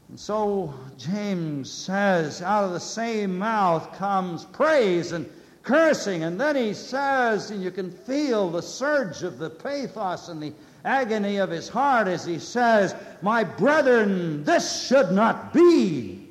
And 0.08 0.18
so 0.18 0.75
James 0.96 1.70
says, 1.70 2.42
out 2.42 2.64
of 2.64 2.72
the 2.72 2.80
same 2.80 3.38
mouth 3.38 3.92
comes 3.96 4.44
praise 4.44 5.12
and 5.12 5.28
cursing. 5.70 6.24
And 6.24 6.38
then 6.38 6.56
he 6.56 6.74
says, 6.74 7.52
and 7.52 7.62
you 7.62 7.70
can 7.70 7.92
feel 7.92 8.50
the 8.50 8.60
surge 8.60 9.22
of 9.22 9.38
the 9.38 9.48
pathos 9.48 10.28
and 10.28 10.42
the 10.42 10.52
agony 10.84 11.36
of 11.36 11.48
his 11.48 11.68
heart 11.68 12.08
as 12.08 12.24
he 12.24 12.40
says, 12.40 12.94
My 13.22 13.44
brethren, 13.44 14.42
this 14.42 14.86
should 14.88 15.12
not 15.12 15.52
be. 15.52 16.28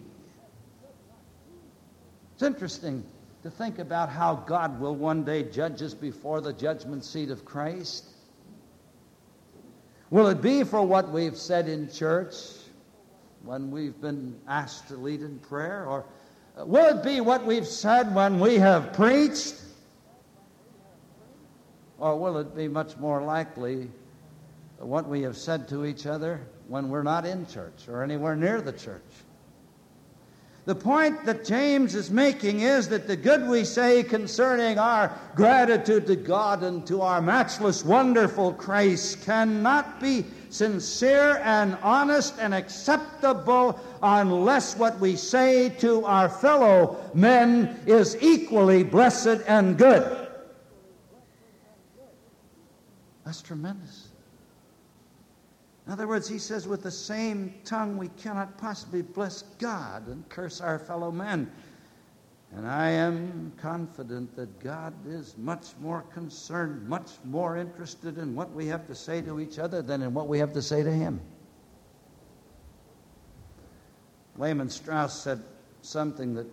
It's 2.34 2.44
interesting 2.44 3.04
to 3.44 3.50
think 3.50 3.80
about 3.80 4.10
how 4.10 4.36
God 4.36 4.78
will 4.80 4.96
one 4.96 5.24
day 5.24 5.44
judge 5.44 5.82
us 5.82 5.94
before 5.94 6.42
the 6.42 6.52
judgment 6.52 7.06
seat 7.06 7.30
of 7.30 7.46
Christ. 7.46 8.10
Will 10.10 10.28
it 10.28 10.42
be 10.42 10.66
for 10.66 10.86
what 10.86 11.10
we've 11.12 11.38
said 11.38 11.70
in 11.70 11.90
church 11.90 12.36
when 13.44 13.72
we've 13.72 14.00
been 14.02 14.38
asked 14.48 14.90
to 14.90 14.98
lead 14.98 15.22
in 15.22 15.40
prayer? 15.40 15.86
Or 15.86 16.04
will 16.66 16.98
it 16.98 17.04
be 17.04 17.22
what 17.22 17.46
we've 17.46 17.68
said 17.68 18.14
when 18.14 18.40
we 18.40 18.56
have 18.56 18.94
preached? 18.94 19.56
Or 21.98 22.18
will 22.18 22.38
it 22.38 22.56
be 22.56 22.68
much 22.68 22.98
more 22.98 23.22
likely 23.22 23.90
what 24.78 25.08
we 25.08 25.22
have 25.24 25.36
said 25.36 25.68
to 25.70 25.86
each 25.86 26.06
other 26.06 26.42
when 26.68 26.90
we're 26.90 27.04
not 27.04 27.26
in 27.26 27.46
church 27.46 27.88
or 27.90 28.04
anywhere 28.04 28.36
near 28.36 28.62
the 28.62 28.72
church? 28.72 29.02
The 30.66 30.76
point 30.76 31.26
that 31.26 31.46
James 31.46 31.96
is 31.96 32.12
making 32.12 32.60
is 32.60 32.90
that 32.90 33.08
the 33.08 33.16
good 33.16 33.48
we 33.48 33.64
say 33.64 34.04
concerning 34.04 34.78
our 34.78 35.12
gratitude 35.36 36.06
to 36.08 36.16
God 36.16 36.64
and 36.64 36.86
to 36.86 37.02
our 37.02 37.22
matchless, 37.22 37.84
wonderful 37.84 38.54
Christ 38.54 39.26
cannot 39.26 40.00
be 40.00 40.26
sincere 40.50 41.42
and 41.44 41.78
honest 41.82 42.36
and 42.40 42.54
acceptable 42.54 43.80
unless 44.02 44.76
what 44.76 45.00
we 45.00 45.16
say 45.16 45.70
to 45.70 46.04
our 46.06 46.28
fellow 46.28 46.98
men 47.14 47.80
is 47.86 48.18
equally 48.22 48.84
blessed 48.84 49.42
and 49.48 49.78
good. 49.78 50.28
That's 53.26 53.42
tremendous. 53.42 54.08
In 55.86 55.94
other 55.94 56.08
words, 56.08 56.28
he 56.28 56.38
says, 56.38 56.68
with 56.68 56.84
the 56.84 56.92
same 56.92 57.54
tongue 57.66 57.98
we 57.98 58.10
cannot 58.10 58.58
possibly 58.58 59.02
bless 59.02 59.42
God 59.58 60.08
and 60.08 60.28
curse 60.30 60.62
our 60.62 60.78
fellow 60.78 61.12
men. 61.12 61.52
And 62.56 62.68
I 62.68 62.90
am 62.90 63.54
confident 63.58 64.36
that 64.36 64.60
God 64.60 64.94
is 65.08 65.38
much 65.38 65.68
more 65.80 66.02
concerned, 66.14 66.88
much 66.88 67.12
more 67.24 67.58
interested 67.58 68.18
in 68.18 68.34
what 68.34 68.52
we 68.52 68.66
have 68.68 68.88
to 68.88 68.96
say 68.96 69.22
to 69.22 69.40
each 69.40 69.60
other 69.60 69.82
than 69.82 70.02
in 70.02 70.14
what 70.14 70.28
we 70.28 70.40
have 70.40 70.54
to 70.54 70.62
say 70.62 70.82
to 70.82 70.92
Him. 70.92 71.22
Lehman 74.38 74.70
Strauss 74.70 75.22
said 75.22 75.44
something 75.82 76.34
that 76.34 76.48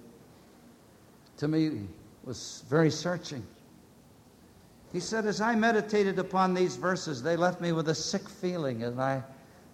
to 1.39 1.49
me 1.49 1.87
was 2.25 2.65
very 2.69 2.91
searching. 2.91 3.47
He 4.93 5.01
said, 5.01 5.27
As 5.27 5.41
I 5.41 5.55
meditated 5.55 6.19
upon 6.19 6.55
these 6.55 6.77
verses, 6.77 7.23
they 7.23 7.37
left 7.37 7.61
me 7.61 7.73
with 7.73 7.89
a 7.89 7.95
sick 7.95 8.29
feeling, 8.29 8.83
and 8.83 9.01
I 9.01 9.23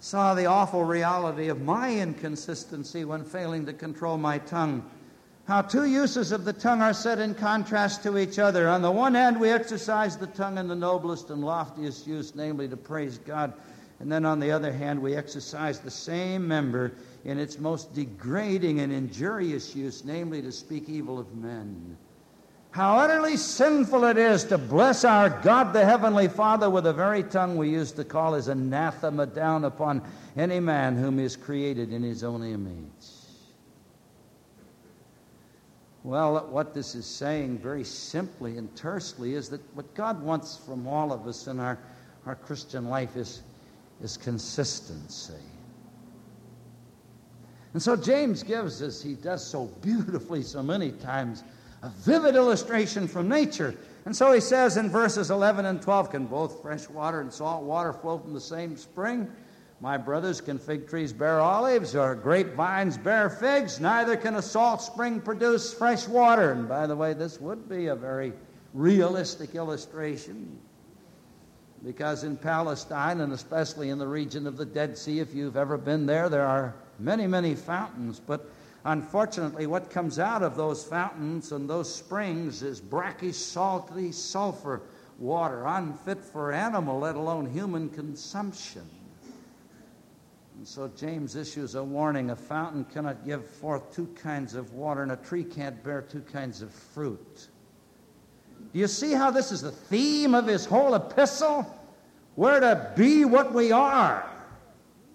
saw 0.00 0.35
the 0.35 0.47
awful 0.47 0.85
reality 0.85 1.49
of 1.49 1.62
my 1.62 1.95
inconsistency 1.95 3.05
when 3.05 3.25
failing 3.25 3.67
to 3.67 3.73
control 3.73 4.19
my 4.19 4.38
tongue. 4.38 4.88
How 5.53 5.61
two 5.61 5.85
uses 5.85 6.33
of 6.33 6.47
the 6.47 6.55
tongue 6.55 6.81
are 6.81 6.95
set 6.95 7.19
in 7.19 7.35
contrast 7.35 8.03
to 8.05 8.17
each 8.17 8.39
other. 8.39 8.71
On 8.71 8.81
the 8.81 8.91
one 8.91 9.15
hand, 9.15 9.39
we 9.39 9.51
exercise 9.51 10.17
the 10.17 10.29
tongue 10.29 10.57
in 10.57 10.67
the 10.67 10.75
noblest 10.75 11.29
and 11.29 11.45
loftiest 11.45 12.07
use, 12.07 12.35
namely 12.35 12.69
to 12.69 12.77
praise 12.79 13.19
God. 13.19 13.53
And 14.01 14.11
then 14.11 14.25
on 14.25 14.41
the 14.41 14.51
other 14.51 14.73
hand, 14.73 15.03
we 15.03 15.15
exercise 15.15 15.79
the 15.79 15.91
same 15.91 16.49
member 16.49 16.93
in 17.27 17.39
its 17.39 17.59
most 17.59 17.95
degrading 17.95 18.81
and 18.81 18.91
injurious 18.91 19.77
use, 19.77 20.07
namely 20.07 20.41
to 20.41 20.51
speak 20.51 20.89
evil 20.89 21.19
of 21.19 21.35
men. 21.35 21.99
How 22.71 22.97
utterly 23.01 23.37
sinful 23.37 24.05
it 24.05 24.17
is 24.17 24.45
to 24.45 24.57
bless 24.57 25.05
our 25.05 25.29
God 25.29 25.75
the 25.75 25.85
Heavenly 25.85 26.29
Father 26.29 26.71
with 26.71 26.85
the 26.85 26.95
very 26.95 27.25
tongue 27.25 27.59
we 27.59 27.69
used 27.69 27.97
to 27.97 28.05
call 28.05 28.33
his 28.33 28.49
anathema 28.49 29.27
down 29.27 29.67
upon 29.67 30.01
any 30.35 30.61
man 30.61 30.97
whom 30.97 31.19
he 31.19 31.25
has 31.25 31.37
created 31.37 31.93
in 31.93 32.03
his 32.03 32.25
own 32.25 32.43
image. 32.43 33.12
Well, 36.05 36.49
what 36.51 36.75
this 36.75 36.95
is 36.97 37.07
saying 37.07 37.59
very 37.59 37.85
simply 37.85 38.59
and 38.59 38.75
tersely 38.75 39.35
is 39.35 39.49
that 39.51 39.61
what 39.75 39.95
God 39.95 40.21
wants 40.21 40.57
from 40.57 40.87
all 40.87 41.13
of 41.13 41.29
us 41.29 41.47
in 41.47 41.61
our, 41.61 41.79
our 42.27 42.35
Christian 42.35 42.89
life 42.89 43.17
is, 43.17 43.43
is 44.03 44.17
consistency. 44.17 45.35
And 47.73 47.81
so 47.81 47.97
James 47.97 48.43
gives 48.43 48.83
us, 48.83 49.01
he 49.01 49.15
does 49.15 49.47
so 49.47 49.67
beautifully 49.81 50.43
so 50.43 50.63
many 50.63 50.91
times, 50.91 51.45
a 51.83 51.89
vivid 51.89 52.35
illustration 52.35 53.07
from 53.07 53.29
nature. 53.29 53.75
And 54.05 54.15
so 54.15 54.33
he 54.33 54.41
says 54.41 54.77
in 54.77 54.91
verses 54.91 55.31
11 55.31 55.67
and 55.67 55.81
12 55.81 56.11
Can 56.11 56.27
both 56.27 56.61
fresh 56.61 56.89
water 56.89 57.21
and 57.21 57.33
salt 57.33 57.63
water 57.63 57.93
flow 57.93 58.19
from 58.19 58.35
the 58.35 58.41
same 58.41 58.77
spring? 58.77 59.31
My 59.83 59.97
brothers, 59.97 60.41
can 60.41 60.61
fig 60.61 60.89
trees 60.89 61.12
bear 61.12 61.41
olives 61.41 61.97
or 61.97 62.15
grapevines 62.15 62.97
bear 62.97 63.29
figs? 63.29 63.81
Neither 63.81 64.17
can 64.17 64.37
a 64.37 64.43
salt 64.43 64.81
spring 64.81 65.21
produce 65.21 65.75
fresh 65.75 66.07
water. 66.07 66.53
And 66.53 66.69
by 66.69 66.87
the 66.87 66.95
way, 66.95 67.15
this 67.15 67.41
would 67.41 67.69
be 67.69 67.89
a 67.89 67.97
very 67.97 68.33
realistic 68.75 69.57
illustration 69.57 70.57
because 71.85 72.23
in 72.23 72.37
Palestine, 72.37 73.23
and 73.23 73.33
especially 73.33 73.91
in 73.91 73.99
the 73.99 74.07
region 74.07 74.47
of 74.47 74.57
the 74.57 74.65
Dead 74.65 74.97
Sea, 74.97 75.19
if 75.19 75.35
you've 75.35 75.57
ever 75.57 75.77
been 75.77 76.07
there, 76.07 76.29
there 76.29 76.47
are 76.47 76.77
many, 77.01 77.27
many 77.27 77.57
fountains. 77.57 78.21
But 78.25 78.49
unfortunately, 78.85 79.67
what 79.67 79.91
comes 79.91 80.21
out 80.21 80.45
of 80.45 80.55
those 80.55 80.85
fountains 80.85 81.51
and 81.51 81.69
those 81.69 81.93
springs 81.93 82.62
is 82.62 82.81
brackish, 82.81 83.35
salty 83.35 84.12
sulfur 84.12 84.83
water, 85.19 85.65
unfit 85.67 86.21
for 86.21 86.53
animal, 86.53 87.01
let 87.01 87.17
alone 87.17 87.47
human 87.47 87.89
consumption. 87.89 88.89
And 90.62 90.69
so 90.69 90.88
James 90.97 91.35
issues 91.35 91.75
a 91.75 91.83
warning 91.83 92.31
a 92.31 92.37
fountain 92.37 92.85
cannot 92.85 93.26
give 93.26 93.45
forth 93.45 93.92
two 93.92 94.07
kinds 94.23 94.54
of 94.54 94.75
water, 94.75 95.02
and 95.02 95.11
a 95.11 95.16
tree 95.16 95.42
can't 95.42 95.83
bear 95.83 96.02
two 96.02 96.21
kinds 96.21 96.62
of 96.62 96.71
fruit. 96.71 97.49
Do 98.73 98.78
you 98.78 98.87
see 98.87 99.12
how 99.12 99.33
this 99.33 99.50
is 99.50 99.62
the 99.62 99.73
theme 99.73 100.37
of 100.37 100.47
his 100.47 100.64
whole 100.64 100.95
epistle? 100.95 101.66
We're 102.37 102.61
to 102.61 102.92
be 102.95 103.25
what 103.25 103.52
we 103.52 103.73
are, 103.73 104.25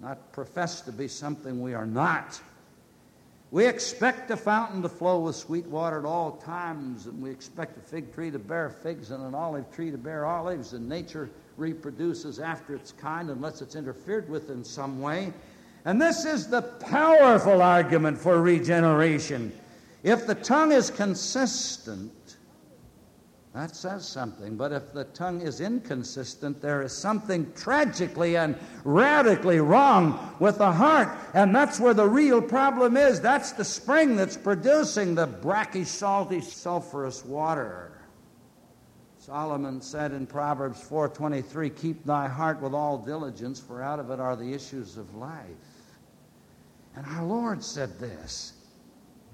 not 0.02 0.34
profess 0.34 0.82
to 0.82 0.92
be 0.92 1.08
something 1.08 1.62
we 1.62 1.74
are 1.74 1.88
not. 1.88 2.42
We 3.50 3.68
expect 3.68 4.30
a 4.32 4.36
fountain 4.36 4.82
to 4.82 4.90
flow 4.90 5.22
with 5.22 5.38
sweet 5.38 5.68
water 5.68 6.00
at 6.00 6.06
all 6.06 6.34
times, 6.34 7.06
and 7.06 7.24
we 7.24 7.30
expect 7.30 7.78
a 7.78 7.80
fig 7.80 8.14
tree 8.14 8.32
to 8.32 8.40
bear 8.40 8.70
figs 8.70 9.12
and 9.12 9.24
an 9.24 9.34
olive 9.34 9.74
tree 9.74 9.92
to 9.92 9.98
bear 9.98 10.26
olives, 10.26 10.74
and 10.74 10.90
nature 10.90 11.30
reproduces 11.58 12.40
after 12.40 12.76
its 12.76 12.92
kind 12.92 13.30
unless 13.30 13.62
it's 13.62 13.76
interfered 13.76 14.30
with 14.30 14.50
in 14.50 14.64
some 14.64 15.02
way. 15.02 15.34
And 15.86 16.02
this 16.02 16.26
is 16.26 16.48
the 16.48 16.62
powerful 16.62 17.62
argument 17.62 18.18
for 18.18 18.42
regeneration. 18.42 19.52
If 20.04 20.28
the 20.28 20.36
tongue 20.36 20.72
is 20.72 20.90
consistent, 20.90 22.12
that 23.58 23.76
says 23.76 24.08
something. 24.08 24.56
But 24.56 24.72
if 24.72 24.94
the 24.94 25.06
tongue 25.06 25.42
is 25.42 25.62
inconsistent, 25.62 26.62
there 26.62 26.84
is 26.84 26.96
something 26.96 27.52
tragically 27.56 28.38
and 28.38 28.56
radically 28.84 29.60
wrong 29.60 30.36
with 30.40 30.60
the 30.60 30.72
heart. 30.72 31.10
And 31.34 31.56
that's 31.56 31.80
where 31.80 31.96
the 31.96 32.08
real 32.08 32.40
problem 32.40 32.96
is. 32.96 33.20
That's 33.20 33.54
the 33.54 33.66
spring 33.66 34.16
that's 34.16 34.38
producing 34.38 35.16
the 35.16 35.26
brackish, 35.26 35.88
salty, 35.88 36.40
sulfurous 36.40 37.26
water. 37.26 37.97
Solomon 39.28 39.82
said 39.82 40.14
in 40.14 40.26
Proverbs 40.26 40.80
4:23, 40.80 41.70
"Keep 41.70 42.06
thy 42.06 42.30
heart 42.30 42.62
with 42.62 42.74
all 42.74 42.98
diligence, 42.98 43.60
for 43.60 43.82
out 43.82 44.00
of 44.00 44.10
it 44.10 44.22
are 44.22 44.38
the 44.38 44.54
issues 44.54 44.96
of 44.96 45.16
life." 45.16 45.44
And 46.96 47.06
our 47.06 47.26
Lord 47.26 47.62
said 47.62 48.00
this. 48.00 48.54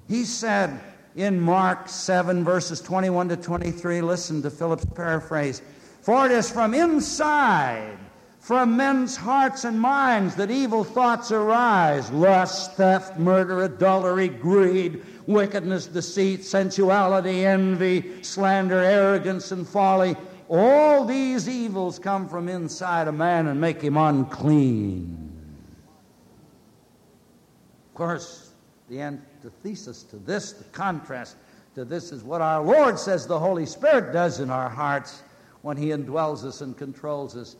He 0.07 0.25
said, 0.25 0.81
in 1.15 1.39
Mark 1.39 1.87
7, 1.87 2.43
verses 2.43 2.81
21 2.81 3.29
to 3.29 3.37
23. 3.37 4.01
Listen 4.01 4.41
to 4.41 4.49
Phillips' 4.49 4.83
paraphrase. 4.95 5.61
For 6.01 6.25
it 6.25 6.31
is 6.31 6.49
from 6.49 6.73
inside, 6.73 7.99
from 8.43 8.75
men's 8.75 9.15
hearts 9.15 9.63
and 9.63 9.79
minds, 9.79 10.35
that 10.35 10.51
evil 10.51 10.83
thoughts 10.83 11.31
arise 11.31 12.11
lust, 12.11 12.73
theft, 12.73 13.17
murder, 13.17 13.63
adultery, 13.63 14.27
greed, 14.27 15.01
wickedness, 15.27 15.85
deceit, 15.85 16.43
sensuality, 16.43 17.45
envy, 17.45 18.21
slander, 18.21 18.79
arrogance, 18.79 19.53
and 19.53 19.65
folly. 19.65 20.17
All 20.49 21.05
these 21.05 21.47
evils 21.47 21.97
come 21.97 22.27
from 22.27 22.49
inside 22.49 23.07
a 23.07 23.13
man 23.13 23.47
and 23.47 23.61
make 23.61 23.81
him 23.81 23.95
unclean. 23.95 25.31
Of 27.87 27.93
course, 27.95 28.51
the 28.89 28.99
antithesis 28.99 30.03
to 30.03 30.17
this, 30.17 30.51
the 30.51 30.65
contrast 30.65 31.37
to 31.75 31.85
this, 31.85 32.11
is 32.11 32.23
what 32.23 32.41
our 32.41 32.61
Lord 32.61 32.99
says 32.99 33.25
the 33.25 33.39
Holy 33.39 33.65
Spirit 33.65 34.11
does 34.11 34.41
in 34.41 34.49
our 34.49 34.67
hearts 34.67 35.23
when 35.61 35.77
He 35.77 35.87
indwells 35.87 36.43
us 36.43 36.59
and 36.59 36.75
controls 36.75 37.37
us. 37.37 37.55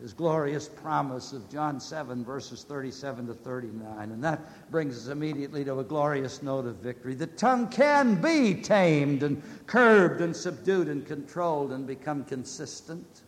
His 0.00 0.14
glorious 0.14 0.66
promise 0.66 1.34
of 1.34 1.50
John 1.50 1.78
7, 1.78 2.24
verses 2.24 2.64
37 2.64 3.26
to 3.26 3.34
39. 3.34 4.12
And 4.12 4.24
that 4.24 4.70
brings 4.70 4.96
us 4.96 5.08
immediately 5.08 5.62
to 5.66 5.78
a 5.78 5.84
glorious 5.84 6.42
note 6.42 6.64
of 6.64 6.76
victory. 6.76 7.14
The 7.14 7.26
tongue 7.26 7.68
can 7.68 8.14
be 8.14 8.54
tamed 8.54 9.22
and 9.22 9.42
curbed 9.66 10.22
and 10.22 10.34
subdued 10.34 10.88
and 10.88 11.06
controlled 11.06 11.72
and 11.72 11.86
become 11.86 12.24
consistent. 12.24 13.22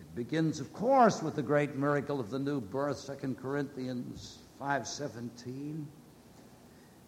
It 0.00 0.12
begins, 0.16 0.58
of 0.58 0.72
course, 0.72 1.22
with 1.22 1.36
the 1.36 1.42
great 1.42 1.76
miracle 1.76 2.18
of 2.18 2.30
the 2.30 2.40
new 2.40 2.60
birth, 2.60 3.06
2 3.06 3.36
Corinthians 3.36 4.38
5:17. 4.60 5.86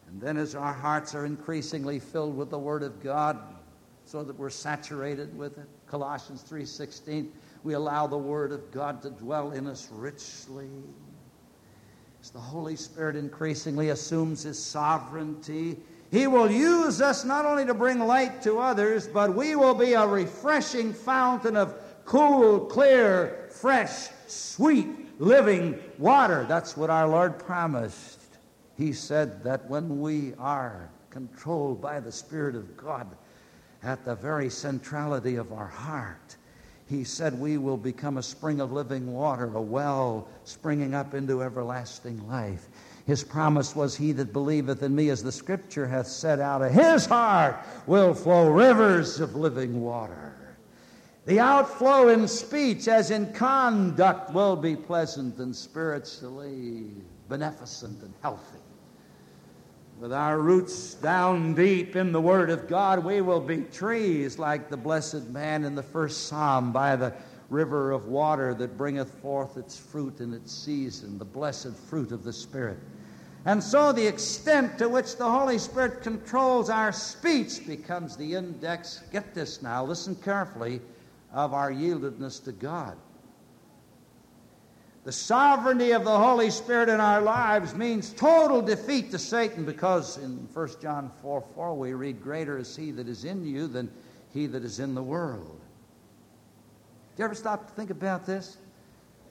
And 0.07 0.21
then 0.21 0.37
as 0.37 0.55
our 0.55 0.73
hearts 0.73 1.17
are 1.17 1.27
increasingly 1.27 1.99
filled 1.99 2.37
with 2.37 2.51
the 2.51 2.59
word 2.59 2.85
of 2.85 3.03
God 3.03 3.41
so 4.05 4.23
that 4.23 4.39
we're 4.39 4.51
saturated 4.51 5.37
with 5.37 5.59
it, 5.59 5.69
Colossians 5.87 6.43
3:16, 6.43 7.33
we 7.65 7.75
allow 7.75 8.07
the 8.07 8.19
word 8.19 8.53
of 8.53 8.71
God 8.71 9.03
to 9.03 9.11
dwell 9.11 9.53
in 9.53 9.67
us 9.67 9.89
richly. 9.93 10.71
As 12.21 12.31
the 12.31 12.39
Holy 12.39 12.77
Spirit 12.77 13.17
increasingly 13.17 13.91
assumes 13.91 14.43
his 14.43 14.63
sovereignty, 14.63 15.77
he 16.11 16.27
will 16.27 16.51
use 16.51 17.01
us 17.01 17.25
not 17.25 17.47
only 17.47 17.65
to 17.65 17.75
bring 17.75 17.99
light 17.99 18.43
to 18.43 18.59
others, 18.59 19.09
but 19.09 19.35
we 19.35 19.57
will 19.57 19.75
be 19.75 19.95
a 19.95 20.07
refreshing 20.07 20.93
fountain 20.93 21.57
of 21.57 21.75
cool, 22.05 22.61
clear, 22.61 23.49
fresh, 23.51 24.09
sweet 24.27 25.21
living 25.21 25.79
water. 25.99 26.45
That's 26.49 26.77
what 26.77 26.91
our 26.91 27.09
Lord 27.09 27.39
promised. 27.39 28.21
He 28.77 28.93
said 28.93 29.43
that 29.45 29.69
when 29.71 30.01
we 30.01 30.35
are 30.39 30.91
controlled 31.11 31.81
by 31.81 32.01
the 32.01 32.13
Spirit 32.13 32.57
of 32.57 32.77
God 32.77 33.07
at 33.83 34.05
the 34.05 34.15
very 34.15 34.51
centrality 34.51 35.37
of 35.37 35.53
our 35.53 35.67
heart, 35.67 36.37
he 36.93 37.05
said 37.05 37.39
we 37.39 37.57
will 37.57 37.79
become 37.79 38.19
a 38.19 38.23
spring 38.23 38.61
of 38.61 38.71
living 38.71 39.13
water, 39.13 39.51
a 39.57 39.61
well 39.61 40.29
springing 40.45 40.95
up 40.95 41.15
into 41.15 41.43
everlasting 41.43 42.29
life. 42.29 42.69
His 43.07 43.25
promise 43.25 43.75
was, 43.75 43.97
He 43.97 44.13
that 44.13 44.33
believeth 44.33 44.83
in 44.83 44.95
me, 44.95 45.09
as 45.09 45.23
the 45.23 45.33
scripture 45.33 45.89
hath 45.89 46.07
said, 46.07 46.39
out 46.39 46.63
of 46.63 46.73
his 46.73 47.07
heart 47.07 47.57
will 47.87 48.15
flow 48.15 48.49
rivers 48.51 49.21
of 49.21 49.35
living 49.35 49.81
water. 49.81 50.37
The 51.25 51.41
outflow 51.41 52.09
in 52.09 52.29
speech, 52.29 52.89
as 52.89 53.11
in 53.11 53.33
conduct, 53.33 54.33
will 54.35 54.57
be 54.57 54.77
pleasant 54.77 55.39
and 55.39 55.55
spiritually 55.55 56.91
beneficent 57.29 58.03
and 58.03 58.13
healthy. 58.23 58.59
With 60.03 60.13
our 60.13 60.41
roots 60.41 60.95
down 60.95 61.55
deep 61.55 61.95
in 61.95 62.11
the 62.11 62.21
Word 62.21 62.51
of 62.51 62.67
God, 62.67 63.05
we 63.05 63.21
will 63.21 63.39
be 63.39 63.59
trees 63.59 64.37
like 64.37 64.69
the 64.69 64.77
blessed 64.77 65.29
man 65.29 65.63
in 65.63 65.77
the 65.77 65.83
first 65.85 66.27
psalm 66.27 66.73
by 66.73 66.97
the 66.97 67.15
river 67.51 67.93
of 67.93 68.09
water 68.09 68.53
that 68.53 68.77
bringeth 68.77 69.13
forth 69.21 69.57
its 69.57 69.79
fruit 69.79 70.21
in 70.21 70.35
its 70.35 70.53
season, 70.53 71.19
the 71.19 71.25
blessed 71.25 71.77
fruit 71.89 72.11
of 72.11 72.25
the 72.25 72.33
Spirit. 72.33 72.81
And 73.45 73.63
so 73.63 73.93
the 73.93 74.05
extent 74.05 74.77
to 74.79 74.89
which 74.89 75.19
the 75.19 75.31
Holy 75.31 75.57
Spirit 75.57 76.03
controls 76.03 76.69
our 76.69 76.91
speech 76.91 77.65
becomes 77.65 78.17
the 78.17 78.35
index. 78.35 79.05
Get 79.13 79.37
this 79.37 79.63
now, 79.63 79.85
listen 79.85 80.17
carefully 80.17 80.81
of 81.33 81.55
our 81.55 81.71
yieldedness 81.71 82.43
to 82.43 82.51
God. 82.51 82.97
The 85.05 85.13
sovereignty 85.13 85.91
of 85.93 86.05
the 86.05 86.17
Holy 86.17 86.49
Spirit 86.51 86.89
in 86.89 87.01
our 87.01 87.21
lives 87.21 87.75
means 87.75 88.13
total 88.13 88.63
defeat 88.63 89.11
to 89.11 89.19
Satan 89.19 89.65
because 89.65 90.17
in 90.17 90.49
1 90.53 90.69
John 90.81 91.11
4 91.23 91.41
4 91.41 91.75
we 91.75 91.93
read, 91.93 92.23
Greater 92.23 92.59
is 92.59 92.77
he 92.77 92.93
that 92.93 93.09
is 93.09 93.25
in 93.25 93.45
you 93.45 93.67
than 93.67 93.91
he 94.33 94.47
that 94.47 94.65
is 94.65 94.79
in 94.79 94.95
the 94.95 95.03
world. 95.03 95.61
Do 97.17 97.21
you 97.21 97.25
ever 97.25 97.35
stop 97.35 97.67
to 97.69 97.75
think 97.75 97.91
about 97.91 98.25
this? 98.27 98.59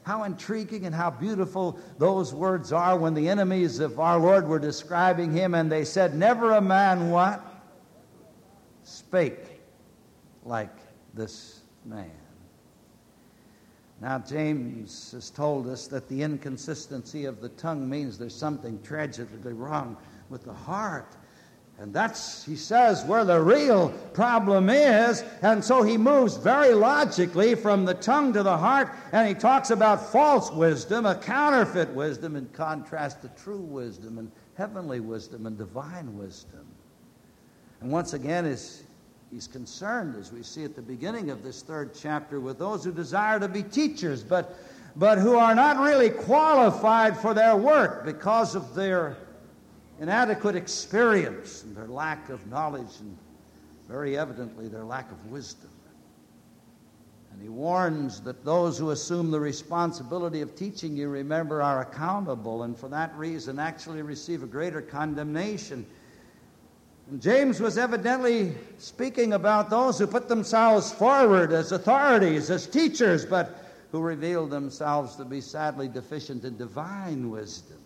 How 0.03 0.23
intriguing 0.23 0.85
and 0.85 0.93
how 0.93 1.09
beautiful 1.09 1.79
those 1.97 2.33
words 2.33 2.73
are 2.73 2.97
when 2.97 3.13
the 3.13 3.29
enemies 3.29 3.79
of 3.79 3.99
our 3.99 4.19
Lord 4.19 4.47
were 4.47 4.59
describing 4.59 5.31
him 5.31 5.55
and 5.55 5.71
they 5.71 5.85
said, 5.85 6.15
Never 6.15 6.51
a 6.51 6.61
man 6.61 7.11
what? 7.11 7.45
Spake 8.83 9.61
like 10.43 10.75
this 11.13 11.61
man. 11.85 12.11
Now, 14.01 14.17
James 14.17 15.11
has 15.11 15.29
told 15.29 15.67
us 15.67 15.85
that 15.87 16.09
the 16.09 16.23
inconsistency 16.23 17.25
of 17.25 17.39
the 17.39 17.49
tongue 17.49 17.87
means 17.87 18.17
there's 18.17 18.35
something 18.35 18.81
tragically 18.81 19.53
wrong 19.53 19.95
with 20.29 20.43
the 20.43 20.53
heart. 20.53 21.15
And 21.77 21.93
that's, 21.93 22.43
he 22.43 22.55
says, 22.55 23.03
where 23.05 23.23
the 23.23 23.39
real 23.39 23.89
problem 24.13 24.69
is. 24.69 25.23
And 25.43 25.63
so 25.63 25.83
he 25.83 25.97
moves 25.97 26.35
very 26.35 26.73
logically 26.73 27.53
from 27.53 27.85
the 27.85 27.93
tongue 27.93 28.33
to 28.33 28.41
the 28.41 28.57
heart, 28.57 28.91
and 29.11 29.27
he 29.27 29.35
talks 29.35 29.69
about 29.69 30.11
false 30.11 30.51
wisdom, 30.51 31.05
a 31.05 31.15
counterfeit 31.15 31.89
wisdom, 31.89 32.35
in 32.35 32.47
contrast 32.49 33.21
to 33.21 33.29
true 33.29 33.61
wisdom 33.61 34.17
and 34.17 34.31
heavenly 34.55 34.99
wisdom 34.99 35.45
and 35.45 35.59
divine 35.59 36.17
wisdom. 36.17 36.65
And 37.81 37.91
once 37.91 38.13
again, 38.13 38.45
as 38.45 38.83
He's 39.31 39.47
concerned, 39.47 40.17
as 40.17 40.33
we 40.33 40.43
see 40.43 40.65
at 40.65 40.75
the 40.75 40.81
beginning 40.81 41.29
of 41.29 41.41
this 41.41 41.61
third 41.61 41.95
chapter, 41.95 42.41
with 42.41 42.59
those 42.59 42.83
who 42.83 42.91
desire 42.91 43.39
to 43.39 43.47
be 43.47 43.63
teachers, 43.63 44.23
but, 44.23 44.57
but 44.97 45.17
who 45.17 45.35
are 45.35 45.55
not 45.55 45.77
really 45.77 46.09
qualified 46.09 47.17
for 47.17 47.33
their 47.33 47.55
work 47.55 48.03
because 48.03 48.55
of 48.55 48.75
their 48.75 49.15
inadequate 50.01 50.57
experience 50.57 51.63
and 51.63 51.77
their 51.77 51.87
lack 51.87 52.29
of 52.29 52.45
knowledge 52.47 52.99
and 52.99 53.17
very 53.87 54.17
evidently 54.17 54.67
their 54.67 54.83
lack 54.83 55.09
of 55.11 55.25
wisdom. 55.27 55.69
And 57.31 57.41
he 57.41 57.47
warns 57.47 58.19
that 58.21 58.43
those 58.43 58.77
who 58.77 58.89
assume 58.89 59.31
the 59.31 59.39
responsibility 59.39 60.41
of 60.41 60.55
teaching 60.55 60.97
you, 60.97 61.07
remember, 61.07 61.61
are 61.61 61.81
accountable 61.81 62.63
and 62.63 62.77
for 62.77 62.89
that 62.89 63.15
reason 63.15 63.59
actually 63.59 64.01
receive 64.01 64.43
a 64.43 64.47
greater 64.47 64.81
condemnation. 64.81 65.85
James 67.19 67.59
was 67.59 67.77
evidently 67.77 68.55
speaking 68.77 69.33
about 69.33 69.69
those 69.69 69.99
who 69.99 70.07
put 70.07 70.29
themselves 70.29 70.93
forward 70.93 71.51
as 71.51 71.73
authorities, 71.73 72.49
as 72.49 72.67
teachers, 72.67 73.25
but 73.25 73.65
who 73.91 73.99
revealed 73.99 74.49
themselves 74.49 75.17
to 75.17 75.25
be 75.25 75.41
sadly 75.41 75.89
deficient 75.89 76.45
in 76.45 76.55
divine 76.57 77.29
wisdom. 77.29 77.77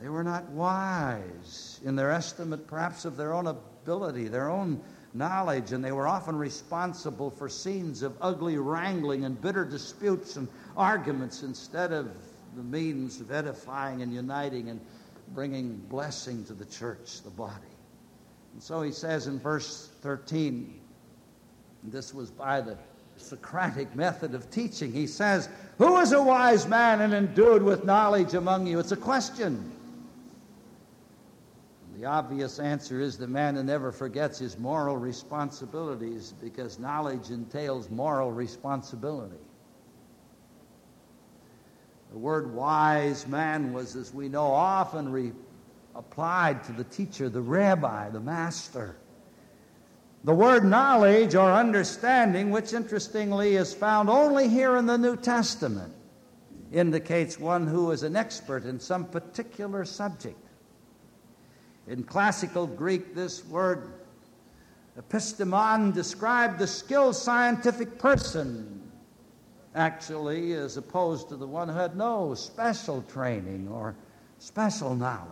They 0.00 0.08
were 0.08 0.24
not 0.24 0.48
wise 0.50 1.80
in 1.84 1.96
their 1.96 2.10
estimate, 2.10 2.66
perhaps, 2.66 3.04
of 3.04 3.16
their 3.16 3.34
own 3.34 3.46
ability, 3.46 4.28
their 4.28 4.48
own 4.48 4.80
knowledge, 5.12 5.72
and 5.72 5.84
they 5.84 5.92
were 5.92 6.08
often 6.08 6.36
responsible 6.36 7.30
for 7.30 7.48
scenes 7.48 8.02
of 8.02 8.16
ugly 8.20 8.56
wrangling 8.58 9.24
and 9.24 9.40
bitter 9.40 9.64
disputes 9.64 10.36
and 10.36 10.48
arguments 10.76 11.42
instead 11.42 11.92
of 11.92 12.10
the 12.56 12.62
means 12.62 13.20
of 13.20 13.30
edifying 13.30 14.00
and 14.02 14.12
uniting 14.12 14.70
and 14.70 14.80
bringing 15.34 15.76
blessing 15.88 16.44
to 16.46 16.54
the 16.54 16.64
church, 16.64 17.22
the 17.22 17.30
body. 17.30 17.52
And 18.52 18.62
so 18.62 18.82
he 18.82 18.92
says 18.92 19.26
in 19.26 19.38
verse 19.38 19.90
13, 20.02 20.80
this 21.84 22.14
was 22.14 22.30
by 22.30 22.60
the 22.60 22.76
Socratic 23.18 23.94
method 23.94 24.34
of 24.34 24.50
teaching. 24.50 24.92
He 24.92 25.06
says, 25.06 25.48
Who 25.78 25.98
is 25.98 26.12
a 26.12 26.22
wise 26.22 26.66
man 26.66 27.00
and 27.00 27.14
endued 27.14 27.62
with 27.62 27.84
knowledge 27.84 28.34
among 28.34 28.66
you? 28.66 28.78
It's 28.78 28.92
a 28.92 28.96
question. 28.96 29.72
The 31.98 32.04
obvious 32.04 32.58
answer 32.58 33.00
is 33.00 33.16
the 33.16 33.26
man 33.26 33.56
who 33.56 33.62
never 33.62 33.90
forgets 33.90 34.38
his 34.38 34.58
moral 34.58 34.98
responsibilities 34.98 36.34
because 36.42 36.78
knowledge 36.78 37.30
entails 37.30 37.88
moral 37.88 38.32
responsibility. 38.32 39.45
The 42.12 42.18
word 42.18 42.54
wise 42.54 43.26
man 43.26 43.72
was, 43.72 43.96
as 43.96 44.14
we 44.14 44.28
know, 44.28 44.46
often 44.46 45.10
re- 45.10 45.32
applied 45.94 46.62
to 46.64 46.72
the 46.72 46.84
teacher, 46.84 47.28
the 47.28 47.40
rabbi, 47.40 48.08
the 48.10 48.20
master. 48.20 48.96
The 50.24 50.34
word 50.34 50.64
knowledge 50.64 51.34
or 51.34 51.52
understanding, 51.52 52.50
which 52.50 52.72
interestingly 52.72 53.56
is 53.56 53.72
found 53.72 54.10
only 54.10 54.48
here 54.48 54.76
in 54.76 54.86
the 54.86 54.98
New 54.98 55.16
Testament, 55.16 55.94
indicates 56.72 57.38
one 57.38 57.66
who 57.66 57.90
is 57.92 58.02
an 58.02 58.16
expert 58.16 58.64
in 58.64 58.80
some 58.80 59.04
particular 59.04 59.84
subject. 59.84 60.38
In 61.86 62.02
classical 62.02 62.66
Greek, 62.66 63.14
this 63.14 63.44
word 63.44 63.92
epistemon 64.98 65.94
described 65.94 66.58
the 66.58 66.66
skilled 66.66 67.14
scientific 67.14 67.98
person, 67.98 68.75
actually, 69.76 70.54
as 70.54 70.76
opposed 70.76 71.28
to 71.28 71.36
the 71.36 71.46
one 71.46 71.68
who 71.68 71.74
had 71.74 71.96
no 71.96 72.34
special 72.34 73.02
training 73.02 73.68
or 73.70 73.94
special 74.38 74.96
knowledge. 74.96 75.30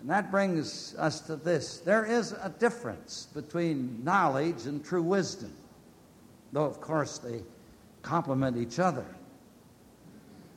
And 0.00 0.08
that 0.08 0.30
brings 0.30 0.94
us 0.96 1.20
to 1.22 1.36
this 1.36 1.78
there 1.78 2.04
is 2.04 2.32
a 2.32 2.54
difference 2.58 3.28
between 3.34 4.02
knowledge 4.04 4.66
and 4.66 4.84
true 4.84 5.02
wisdom, 5.02 5.52
though, 6.52 6.64
of 6.64 6.80
course, 6.80 7.18
they 7.18 7.42
complement 8.02 8.56
each 8.56 8.78
other. 8.78 9.04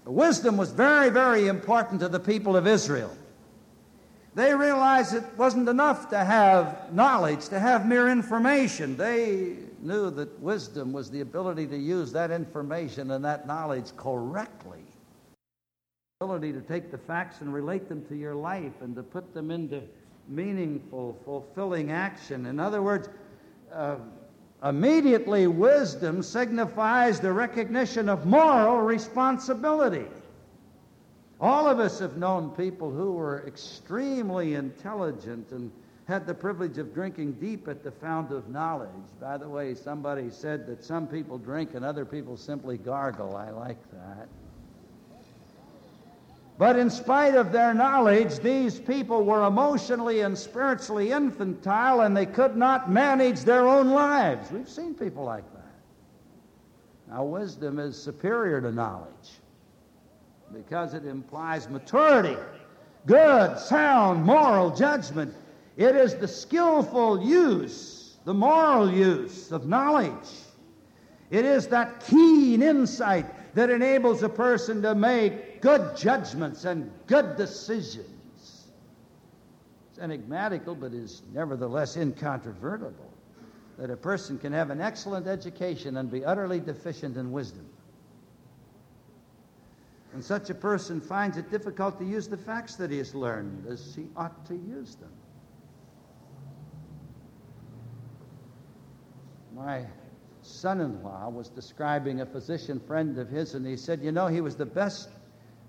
Wisdom 0.05 0.55
was 0.55 0.71
very, 0.71 1.09
very 1.09 1.47
important 1.47 1.99
to 1.99 2.07
the 2.07 2.19
people 2.19 2.55
of 2.55 2.67
Israel. 2.67 3.15
They 4.35 4.53
realized 4.53 5.15
it 5.15 5.23
wasn't 5.35 5.67
enough 5.67 6.09
to 6.11 6.23
have 6.23 6.93
knowledge, 6.93 7.49
to 7.49 7.59
have 7.59 7.87
mere 7.87 8.07
information. 8.07 8.95
They 8.95 9.55
knew 9.83 10.09
that 10.11 10.39
wisdom 10.39 10.93
was 10.93 11.09
the 11.09 11.21
ability 11.21 11.67
to 11.67 11.77
use 11.77 12.11
that 12.11 12.31
information 12.31 13.11
and 13.11 13.23
that 13.25 13.47
knowledge 13.47 13.95
correctly. 13.97 14.83
The 16.19 16.25
ability 16.25 16.53
to 16.53 16.61
take 16.61 16.91
the 16.91 16.97
facts 16.97 17.41
and 17.41 17.53
relate 17.53 17.89
them 17.89 18.05
to 18.05 18.15
your 18.15 18.35
life 18.35 18.81
and 18.81 18.95
to 18.95 19.03
put 19.03 19.33
them 19.33 19.51
into 19.51 19.81
meaningful, 20.27 21.17
fulfilling 21.23 21.91
action. 21.91 22.45
In 22.47 22.59
other 22.59 22.81
words, 22.81 23.09
uh, 23.73 23.97
immediately 24.63 25.47
wisdom 25.47 26.23
signifies 26.23 27.19
the 27.19 27.31
recognition 27.31 28.09
of 28.09 28.25
moral 28.25 28.81
responsibility. 28.81 30.05
All 31.39 31.67
of 31.67 31.79
us 31.79 31.99
have 31.99 32.17
known 32.17 32.49
people 32.51 32.89
who 32.89 33.11
were 33.11 33.45
extremely 33.45 34.55
intelligent 34.55 35.51
and 35.51 35.71
had 36.07 36.25
the 36.25 36.33
privilege 36.33 36.77
of 36.77 36.93
drinking 36.93 37.33
deep 37.33 37.67
at 37.67 37.83
the 37.83 37.91
fount 37.91 38.31
of 38.31 38.47
knowledge. 38.47 38.89
By 39.19 39.37
the 39.37 39.49
way, 39.49 39.75
somebody 39.75 40.29
said 40.29 40.65
that 40.67 40.83
some 40.83 41.05
people 41.05 41.37
drink 41.37 41.73
and 41.73 41.83
other 41.83 42.05
people 42.05 42.37
simply 42.37 42.77
gargle. 42.77 43.35
I 43.35 43.49
like 43.49 43.77
that. 43.91 44.29
But 46.57 46.79
in 46.79 46.89
spite 46.89 47.35
of 47.35 47.51
their 47.51 47.73
knowledge, 47.73 48.39
these 48.39 48.79
people 48.79 49.23
were 49.23 49.45
emotionally 49.45 50.21
and 50.21 50.35
spiritually 50.35 51.11
infantile 51.11 52.01
and 52.01 52.15
they 52.15 52.25
could 52.25 52.55
not 52.55 52.89
manage 52.89 53.41
their 53.41 53.67
own 53.67 53.89
lives. 53.89 54.49
We've 54.49 54.67
seen 54.67 54.95
people 54.95 55.25
like 55.25 55.43
that. 55.53 55.57
Now, 57.09 57.25
wisdom 57.25 57.79
is 57.79 58.01
superior 58.01 58.61
to 58.61 58.71
knowledge 58.71 59.41
because 60.53 60.93
it 60.93 61.05
implies 61.05 61.69
maturity, 61.69 62.37
good, 63.05 63.59
sound, 63.59 64.23
moral 64.23 64.73
judgment. 64.73 65.33
It 65.77 65.95
is 65.95 66.15
the 66.15 66.27
skillful 66.27 67.23
use, 67.23 68.17
the 68.25 68.33
moral 68.33 68.91
use 68.91 69.51
of 69.51 69.67
knowledge. 69.67 70.27
It 71.29 71.45
is 71.45 71.67
that 71.67 72.03
keen 72.07 72.63
insight 72.63 73.53
that 73.53 73.69
enables 73.69 74.23
a 74.23 74.29
person 74.29 74.81
to 74.81 74.95
make 74.95 75.61
good 75.61 75.95
judgments 75.95 76.65
and 76.65 76.91
good 77.05 77.37
decisions. 77.37 78.67
It's 79.91 79.99
enigmatical, 79.99 80.73
but 80.73 80.93
is 80.93 81.21
nevertheless 81.31 81.95
incontrovertible 81.95 83.11
that 83.77 83.91
a 83.91 83.97
person 83.97 84.39
can 84.39 84.53
have 84.53 84.71
an 84.71 84.81
excellent 84.81 85.27
education 85.27 85.97
and 85.97 86.09
be 86.09 86.25
utterly 86.25 86.59
deficient 86.59 87.17
in 87.17 87.31
wisdom. 87.31 87.69
And 90.13 90.23
such 90.23 90.49
a 90.49 90.55
person 90.55 90.99
finds 90.99 91.37
it 91.37 91.51
difficult 91.51 91.99
to 91.99 92.05
use 92.05 92.27
the 92.27 92.37
facts 92.37 92.75
that 92.77 92.89
he 92.89 92.97
has 92.97 93.13
learned 93.13 93.67
as 93.67 93.93
he 93.93 94.07
ought 94.15 94.45
to 94.47 94.55
use 94.55 94.95
them. 94.95 95.11
My 99.57 99.83
son 100.43 100.81
in 100.81 101.01
law 101.01 101.29
was 101.29 101.49
describing 101.49 102.21
a 102.21 102.25
physician 102.25 102.79
friend 102.79 103.17
of 103.17 103.27
his, 103.27 103.55
and 103.55 103.65
he 103.65 103.75
said, 103.75 104.03
You 104.03 104.11
know, 104.11 104.27
he 104.27 104.39
was 104.39 104.55
the 104.55 104.67
best 104.67 105.09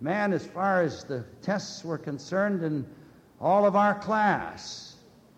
man 0.03 0.35
as 0.35 0.46
far 0.46 0.83
as 0.83 1.05
the 1.05 1.24
tests 1.40 1.85
were 1.85 1.96
concerned 1.96 2.62
in 2.62 2.87
all 3.40 3.64
of 3.64 3.77
our 3.77 3.98
class. 3.98 4.96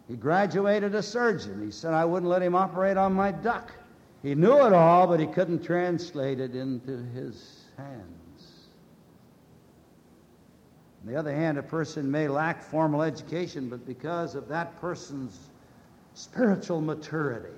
He 0.09 0.17
graduated 0.17 0.97
a 0.97 1.03
surgeon. 1.03 1.65
He 1.65 1.71
said, 1.71 1.95
I 1.95 2.05
wouldn't 2.05 2.29
let 2.29 2.43
him 2.43 2.57
operate 2.57 2.97
on 2.97 3.13
my 3.13 3.31
duck. 3.31 3.73
He 4.21 4.35
knew 4.35 4.67
it 4.67 4.73
all, 4.73 5.07
but 5.07 5.21
he 5.21 5.27
couldn't 5.27 5.63
translate 5.63 6.41
it 6.41 6.57
into 6.57 7.05
his 7.15 7.67
hands. 7.77 8.67
On 11.03 11.13
the 11.13 11.17
other 11.17 11.35
hand, 11.35 11.57
a 11.57 11.63
person 11.63 12.11
may 12.11 12.27
lack 12.27 12.65
formal 12.65 13.03
education, 13.03 13.69
but 13.69 13.87
because 13.87 14.35
of 14.35 14.49
that 14.49 14.79
person's 14.81 15.39
spiritual 16.15 16.81
maturity, 16.81 17.55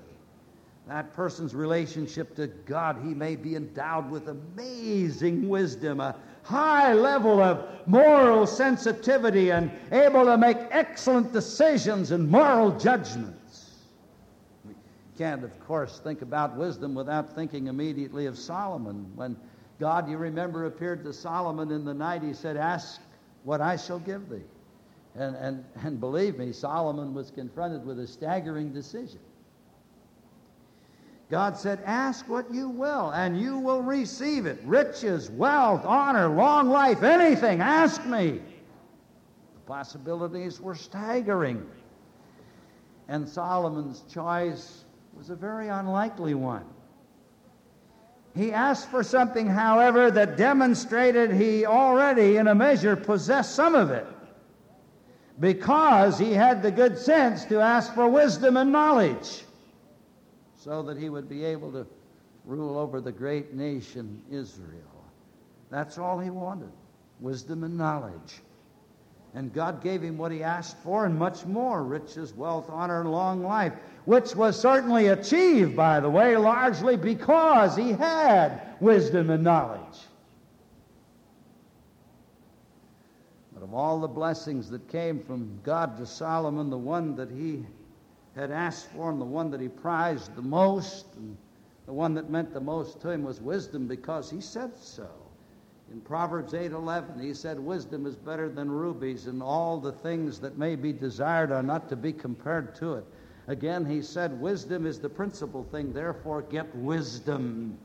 that 0.89 1.13
person's 1.15 1.55
relationship 1.55 2.35
to 2.37 2.49
God, 2.49 2.99
he 3.03 3.15
may 3.15 3.37
be 3.37 3.55
endowed 3.55 4.11
with 4.11 4.29
amazing 4.29 5.49
wisdom, 5.49 6.01
a 6.01 6.17
high 6.43 6.93
level 6.93 7.41
of 7.41 7.87
moral 7.87 8.47
sensitivity, 8.47 9.51
and 9.51 9.71
able 9.93 10.25
to 10.25 10.37
make 10.37 10.57
excellent 10.71 11.33
decisions 11.33 12.11
and 12.11 12.29
moral 12.29 12.77
judgments. 12.79 13.75
We 14.65 14.75
can't, 15.17 15.45
of 15.45 15.59
course, 15.61 16.01
think 16.01 16.23
about 16.23 16.57
wisdom 16.57 16.95
without 16.95 17.33
thinking 17.33 17.69
immediately 17.69 18.27
of 18.27 18.37
Solomon. 18.37 19.11
When 19.15 19.37
God, 19.79 20.11
you 20.11 20.17
remember, 20.17 20.67
appeared 20.67 21.05
to 21.05 21.13
Solomon 21.13 21.71
in 21.71 21.85
the 21.85 21.95
night, 21.95 22.23
he 22.23 22.35
said, 22.35 22.57
Ask 22.57 23.01
what 23.45 23.61
I 23.61 23.77
shall 23.77 24.01
give 24.01 24.29
thee. 24.29 24.43
And, 25.15 25.37
and, 25.37 25.65
and 25.85 26.01
believe 26.01 26.39
me, 26.39 26.53
Solomon 26.53 27.15
was 27.15 27.31
confronted 27.31 27.87
with 27.87 28.01
a 28.01 28.07
staggering 28.07 28.73
decision. 28.73 29.21
God 31.33 31.57
said, 31.57 31.81
Ask 31.87 32.29
what 32.29 32.53
you 32.53 32.69
will, 32.69 33.09
and 33.13 33.41
you 33.41 33.57
will 33.57 33.81
receive 33.81 34.45
it 34.45 34.61
riches, 34.65 35.31
wealth, 35.31 35.83
honor, 35.87 36.29
long 36.29 36.69
life, 36.69 37.03
anything. 37.03 37.63
Ask 37.63 38.05
me. 38.05 38.33
The 39.55 39.61
possibilities 39.67 40.61
were 40.61 40.75
staggering. 40.75 41.67
And 43.09 43.27
Solomon's 43.27 44.03
choice 44.13 44.85
was 45.17 45.31
a 45.31 45.35
very 45.35 45.69
unlikely 45.69 46.35
one. 46.35 46.67
He 48.37 48.53
asked 48.53 48.91
for 48.91 49.03
something, 49.03 49.47
however, 49.47 50.11
that 50.11 50.37
demonstrated 50.37 51.33
he 51.33 51.65
already, 51.65 52.37
in 52.37 52.49
a 52.49 52.55
measure, 52.55 52.95
possessed 52.95 53.55
some 53.55 53.75
of 53.75 53.91
it. 53.91 54.07
because 55.41 56.19
he 56.19 56.35
had 56.35 56.63
the 56.63 56.71
good 56.71 56.99
sense 56.99 57.47
to 57.47 57.59
ask 57.59 57.95
for 57.95 58.07
wisdom 58.07 58.59
and 58.59 58.71
knowledge 58.71 59.45
so 60.63 60.83
that 60.83 60.97
he 60.97 61.09
would 61.09 61.29
be 61.29 61.45
able 61.45 61.73
to 61.73 61.87
rule 62.45 62.79
over 62.79 63.01
the 63.01 63.11
great 63.11 63.53
nation 63.55 64.23
Israel. 64.31 64.79
That's 65.71 65.99
all 65.99 66.19
he 66.19 66.31
wanted 66.31 66.71
wisdom 67.21 67.65
and 67.65 67.77
knowledge. 67.77 68.41
And 69.35 69.53
God 69.53 69.83
gave 69.83 70.03
him 70.03 70.19
what 70.19 70.31
he 70.31 70.43
asked 70.43 70.77
for 70.79 71.07
and 71.07 71.19
much 71.19 71.47
more 71.47 71.83
riches, 71.83 72.35
wealth, 72.35 72.69
honor, 72.69 73.01
and 73.01 73.11
long 73.11 73.43
life, 73.43 73.73
which 74.05 74.37
was 74.37 74.61
certainly 74.61 75.07
achieved, 75.07 75.75
by 75.75 76.01
the 76.01 76.11
way, 76.11 76.37
largely 76.37 76.97
because 76.97 77.75
he 77.75 77.93
had 77.93 78.61
wisdom 78.81 79.31
and 79.31 79.43
knowledge. 79.43 79.99
But 83.55 83.63
of 83.63 83.73
all 83.73 84.01
the 84.01 84.09
blessings 84.09 84.69
that 84.71 84.87
came 84.89 85.21
from 85.21 85.61
God 85.63 85.97
to 85.97 86.07
Solomon, 86.07 86.69
the 86.69 86.77
one 86.77 87.17
that 87.17 87.31
he 87.31 87.65
had 88.35 88.51
asked 88.51 88.87
for 88.89 89.11
and 89.11 89.21
the 89.21 89.25
one 89.25 89.51
that 89.51 89.61
he 89.61 89.69
prized 89.69 90.35
the 90.37 90.43
most 90.43 91.07
and 91.17 91.37
the 91.87 91.93
one 91.93 92.15
that 92.15 92.31
meant 92.31 92.53
the 92.53 92.61
most 92.61 93.01
to 93.01 93.11
him 93.11 93.25
was 93.25 93.41
wisdom 93.41 93.87
because 93.87 94.31
he 94.31 94.41
said 94.41 94.77
so. 94.77 95.09
In 95.91 96.01
Proverbs 96.01 96.55
8:11, 96.55 97.21
he 97.21 97.35
said, 97.35 97.61
"Wisdom 97.61 98.07
is 98.07 98.17
better 98.17 98.49
than 98.49 98.71
rubies, 98.71 99.27
and 99.27 99.43
all 99.43 99.79
the 99.79 99.93
things 99.93 100.39
that 100.41 100.57
may 100.57 100.75
be 100.77 100.93
desired 100.93 101.53
are 101.53 101.63
not 101.63 101.89
to 101.91 101.97
be 101.97 102.13
compared 102.13 102.75
to 102.77 102.95
it." 102.95 103.05
Again, 103.49 103.85
he 103.85 104.01
said, 104.01 104.41
"Wisdom 104.41 104.87
is 104.87 105.01
the 105.01 105.11
principal 105.11 105.65
thing; 105.65 105.93
therefore, 105.93 106.43
get 106.43 106.75
wisdom." 106.77 107.77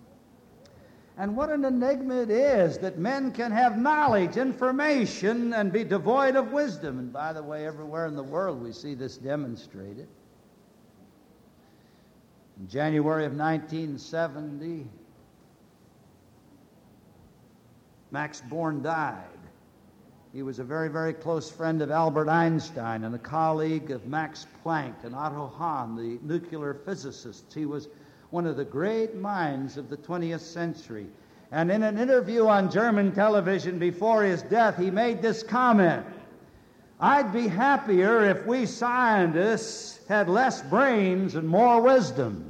And 1.17 1.35
what 1.35 1.49
an 1.49 1.65
enigma 1.65 2.21
it 2.21 2.29
is 2.29 2.77
that 2.77 2.99
men 2.99 3.31
can 3.31 3.51
have 3.51 3.77
knowledge, 3.77 4.37
information, 4.37 5.51
and 5.51 5.73
be 5.73 5.83
devoid 5.83 6.35
of 6.35 6.53
wisdom. 6.53 6.99
And 6.99 7.11
by 7.11 7.33
the 7.33 7.43
way, 7.43 7.65
everywhere 7.65 8.05
in 8.05 8.15
the 8.15 8.23
world 8.23 8.61
we 8.61 8.71
see 8.71 8.93
this 8.93 9.17
demonstrated. 9.17 10.07
In 12.59 12.67
January 12.67 13.25
of 13.25 13.33
1970, 13.33 14.87
Max 18.09 18.41
Born 18.41 18.81
died. 18.81 19.23
He 20.33 20.41
was 20.41 20.57
a 20.59 20.63
very, 20.63 20.89
very 20.89 21.13
close 21.13 21.51
friend 21.51 21.81
of 21.81 21.91
Albert 21.91 22.29
Einstein 22.29 23.03
and 23.03 23.13
a 23.13 23.19
colleague 23.19 23.91
of 23.91 24.07
Max 24.07 24.47
Planck 24.63 25.03
and 25.03 25.13
Otto 25.13 25.47
Hahn, 25.47 25.95
the 25.95 26.19
nuclear 26.23 26.73
physicists. 26.73 27.53
He 27.53 27.65
was 27.65 27.89
one 28.31 28.47
of 28.47 28.57
the 28.57 28.65
great 28.65 29.15
minds 29.15 29.77
of 29.77 29.89
the 29.89 29.97
20th 29.97 30.41
century. 30.41 31.07
And 31.51 31.71
in 31.71 31.83
an 31.83 31.97
interview 31.97 32.47
on 32.47 32.71
German 32.71 33.13
television 33.13 33.77
before 33.77 34.23
his 34.23 34.41
death, 34.41 34.77
he 34.77 34.89
made 34.89 35.21
this 35.21 35.43
comment 35.43 36.05
I'd 36.99 37.31
be 37.31 37.47
happier 37.47 38.25
if 38.25 38.45
we 38.47 38.65
scientists 38.65 39.99
had 40.07 40.27
less 40.27 40.63
brains 40.63 41.35
and 41.35 41.47
more 41.47 41.79
wisdom. 41.79 42.46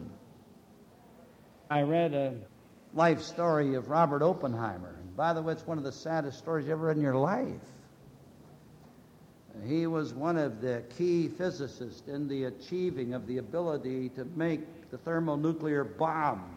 I 1.70 1.82
read 1.82 2.14
a 2.14 2.34
life 2.94 3.22
story 3.22 3.76
of 3.76 3.90
Robert 3.90 4.22
Oppenheimer. 4.22 4.96
And 5.00 5.16
By 5.18 5.34
the 5.34 5.42
way, 5.42 5.54
it's 5.54 5.68
one 5.68 5.78
of 5.78 5.84
the 5.84 5.92
saddest 5.92 6.38
stories 6.38 6.66
you 6.66 6.72
ever 6.72 6.88
read 6.88 6.98
in 6.98 7.04
your 7.04 7.16
life. 7.18 7.62
He 9.66 9.88
was 9.88 10.14
one 10.14 10.38
of 10.38 10.62
the 10.62 10.84
key 10.98 11.28
physicists 11.28 12.08
in 12.08 12.28
the 12.28 12.46
achieving 12.46 13.14
of 13.14 13.26
the 13.28 13.40
ability 13.40 14.10
to 14.10 14.24
make 14.36 14.92
the 14.92 14.98
thermonuclear 15.00 15.84
bomb. 15.84 16.54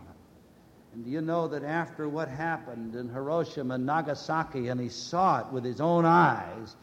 And 0.92 1.06
you 1.06 1.20
know 1.20 1.48
that 1.48 1.64
after 1.64 2.08
what 2.08 2.28
happened 2.28 2.94
in 2.94 3.08
Hiroshima 3.08 3.74
and 3.74 3.86
Nagasaki, 3.86 4.68
and 4.68 4.78
he 4.80 4.88
saw 4.88 5.40
it 5.40 5.46
with 5.52 5.64
his 5.64 5.80
own 5.80 6.04
eyes, 6.04 6.76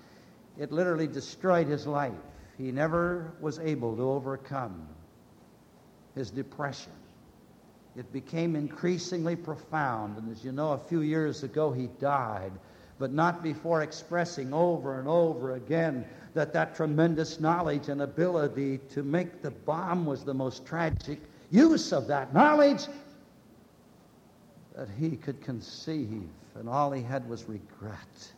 it 0.57 0.71
literally 0.71 1.07
destroyed 1.07 1.67
his 1.67 1.85
life. 1.85 2.13
He 2.57 2.71
never 2.71 3.31
was 3.39 3.59
able 3.59 3.95
to 3.95 4.03
overcome 4.03 4.87
his 6.15 6.31
depression 6.31 6.93
it 7.97 8.11
became 8.13 8.55
increasingly 8.55 9.35
profound. 9.35 10.17
And 10.17 10.31
as 10.31 10.43
you 10.43 10.51
know, 10.51 10.73
a 10.73 10.77
few 10.77 11.01
years 11.01 11.43
ago 11.43 11.71
he 11.71 11.87
died, 11.99 12.51
but 12.99 13.11
not 13.11 13.41
before 13.41 13.81
expressing 13.81 14.53
over 14.53 14.99
and 14.99 15.07
over 15.07 15.55
again 15.55 16.05
that 16.33 16.53
that 16.53 16.75
tremendous 16.75 17.39
knowledge 17.39 17.89
and 17.89 18.03
ability 18.03 18.79
to 18.91 19.01
make 19.01 19.41
the 19.41 19.51
bomb 19.51 20.05
was 20.05 20.23
the 20.23 20.33
most 20.33 20.65
tragic 20.65 21.19
use 21.49 21.91
of 21.91 22.07
that 22.07 22.33
knowledge 22.33 22.85
that 24.75 24.87
he 24.99 25.17
could 25.17 25.41
conceive, 25.41 26.29
and 26.53 26.69
all 26.69 26.91
he 26.91 27.01
had 27.01 27.27
was 27.27 27.45
regret. 27.45 28.31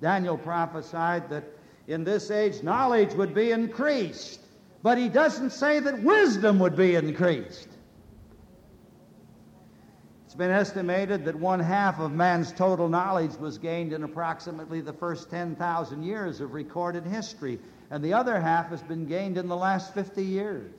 Daniel 0.00 0.38
prophesied 0.38 1.28
that 1.30 1.44
in 1.88 2.04
this 2.04 2.30
age 2.30 2.62
knowledge 2.62 3.12
would 3.14 3.34
be 3.34 3.50
increased, 3.50 4.41
but 4.82 4.98
he 4.98 5.08
doesn't 5.08 5.50
say 5.50 5.80
that 5.80 6.02
wisdom 6.02 6.58
would 6.58 6.76
be 6.76 6.94
increased. 6.94 7.68
It's 10.24 10.34
been 10.34 10.50
estimated 10.50 11.26
that 11.26 11.36
one 11.36 11.60
half 11.60 12.00
of 12.00 12.12
man's 12.12 12.52
total 12.52 12.88
knowledge 12.88 13.34
was 13.36 13.58
gained 13.58 13.92
in 13.92 14.02
approximately 14.02 14.80
the 14.80 14.92
first 14.92 15.30
10,000 15.30 16.02
years 16.02 16.40
of 16.40 16.54
recorded 16.54 17.04
history, 17.04 17.60
and 17.90 18.02
the 18.02 18.14
other 18.14 18.40
half 18.40 18.70
has 18.70 18.82
been 18.82 19.04
gained 19.04 19.36
in 19.36 19.46
the 19.46 19.56
last 19.56 19.92
50 19.92 20.24
years. 20.24 20.72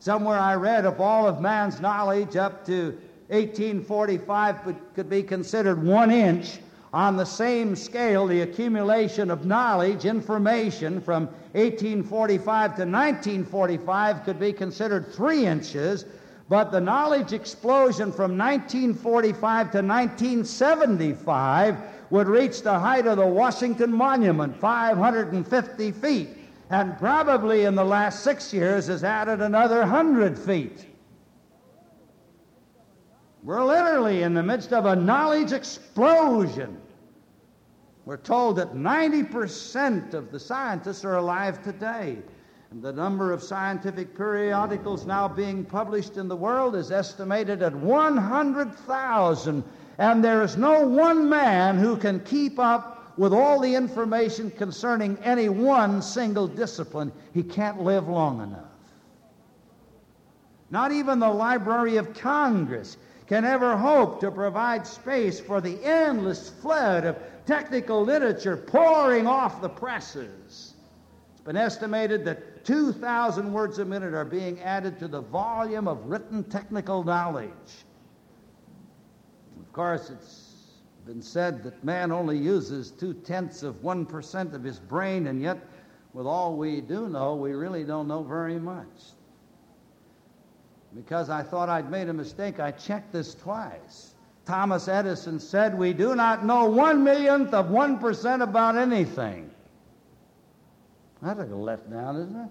Somewhere 0.00 0.38
I 0.38 0.56
read 0.56 0.84
of 0.84 1.00
all 1.00 1.28
of 1.28 1.40
man's 1.40 1.80
knowledge 1.80 2.34
up 2.34 2.66
to 2.66 2.98
1845 3.28 4.74
could 4.94 5.08
be 5.08 5.22
considered 5.22 5.80
one 5.80 6.10
inch, 6.10 6.58
on 6.92 7.16
the 7.16 7.24
same 7.24 7.74
scale, 7.74 8.26
the 8.26 8.42
accumulation 8.42 9.30
of 9.30 9.46
knowledge, 9.46 10.04
information 10.04 11.00
from 11.00 11.24
1845 11.52 12.76
to 12.76 12.82
1945 12.82 14.24
could 14.24 14.38
be 14.38 14.52
considered 14.52 15.10
three 15.10 15.46
inches, 15.46 16.04
but 16.50 16.70
the 16.70 16.80
knowledge 16.80 17.32
explosion 17.32 18.12
from 18.12 18.36
1945 18.36 19.72
to 19.72 19.78
1975 19.78 21.76
would 22.10 22.28
reach 22.28 22.60
the 22.60 22.78
height 22.78 23.06
of 23.06 23.16
the 23.16 23.26
Washington 23.26 23.90
Monument, 23.90 24.54
550 24.60 25.92
feet, 25.92 26.28
and 26.68 26.98
probably 26.98 27.64
in 27.64 27.74
the 27.74 27.82
last 27.82 28.22
six 28.22 28.52
years 28.52 28.88
has 28.88 29.02
added 29.02 29.40
another 29.40 29.78
100 29.78 30.38
feet. 30.38 30.84
We're 33.42 33.64
literally 33.64 34.22
in 34.22 34.34
the 34.34 34.42
midst 34.42 34.74
of 34.74 34.84
a 34.84 34.94
knowledge 34.94 35.52
explosion. 35.52 36.81
We're 38.04 38.16
told 38.16 38.56
that 38.56 38.74
90% 38.74 40.14
of 40.14 40.32
the 40.32 40.40
scientists 40.40 41.04
are 41.04 41.16
alive 41.16 41.62
today. 41.62 42.18
And 42.70 42.82
the 42.82 42.92
number 42.92 43.32
of 43.32 43.42
scientific 43.42 44.16
periodicals 44.16 45.06
now 45.06 45.28
being 45.28 45.64
published 45.64 46.16
in 46.16 46.26
the 46.26 46.36
world 46.36 46.74
is 46.74 46.90
estimated 46.90 47.62
at 47.62 47.74
100,000. 47.74 49.64
And 49.98 50.24
there 50.24 50.42
is 50.42 50.56
no 50.56 50.86
one 50.86 51.28
man 51.28 51.78
who 51.78 51.96
can 51.96 52.20
keep 52.20 52.58
up 52.58 53.18
with 53.18 53.32
all 53.32 53.60
the 53.60 53.74
information 53.74 54.50
concerning 54.50 55.18
any 55.18 55.48
one 55.48 56.00
single 56.02 56.48
discipline. 56.48 57.12
He 57.34 57.42
can't 57.42 57.82
live 57.82 58.08
long 58.08 58.40
enough. 58.42 58.70
Not 60.70 60.92
even 60.92 61.18
the 61.18 61.28
Library 61.28 61.98
of 61.98 62.14
Congress 62.14 62.96
can 63.26 63.44
ever 63.44 63.76
hope 63.76 64.20
to 64.20 64.30
provide 64.30 64.86
space 64.86 65.38
for 65.38 65.60
the 65.60 65.78
endless 65.84 66.48
flood 66.48 67.04
of 67.04 67.16
technical 67.46 68.02
literature 68.02 68.56
pouring 68.56 69.26
off 69.26 69.60
the 69.60 69.68
presses. 69.68 70.74
It's 71.32 71.40
been 71.44 71.56
estimated 71.56 72.24
that 72.24 72.64
2,000 72.64 73.52
words 73.52 73.78
a 73.78 73.84
minute 73.84 74.14
are 74.14 74.24
being 74.24 74.60
added 74.60 74.98
to 75.00 75.08
the 75.08 75.20
volume 75.20 75.88
of 75.88 76.06
written 76.06 76.44
technical 76.44 77.02
knowledge. 77.02 77.50
Of 79.60 79.72
course, 79.72 80.10
it's 80.10 80.52
been 81.06 81.22
said 81.22 81.64
that 81.64 81.82
man 81.82 82.12
only 82.12 82.38
uses 82.38 82.90
two 82.90 83.14
tenths 83.14 83.62
of 83.62 83.76
1% 83.82 84.54
of 84.54 84.62
his 84.62 84.78
brain, 84.78 85.26
and 85.26 85.40
yet, 85.40 85.58
with 86.12 86.26
all 86.26 86.56
we 86.56 86.80
do 86.80 87.08
know, 87.08 87.34
we 87.34 87.52
really 87.52 87.82
don't 87.82 88.06
know 88.06 88.22
very 88.22 88.58
much. 88.58 88.86
Because 90.94 91.30
I 91.30 91.42
thought 91.42 91.68
I'd 91.68 91.90
made 91.90 92.08
a 92.08 92.12
mistake, 92.12 92.60
I 92.60 92.70
checked 92.70 93.12
this 93.12 93.34
twice. 93.34 94.11
Thomas 94.44 94.88
Edison 94.88 95.38
said, 95.38 95.78
We 95.78 95.92
do 95.92 96.14
not 96.16 96.44
know 96.44 96.64
one 96.64 97.04
millionth 97.04 97.54
of 97.54 97.66
1% 97.66 98.42
about 98.42 98.76
anything. 98.76 99.50
That's 101.22 101.40
a 101.40 101.44
letdown, 101.44 102.22
isn't 102.22 102.36
it? 102.36 102.48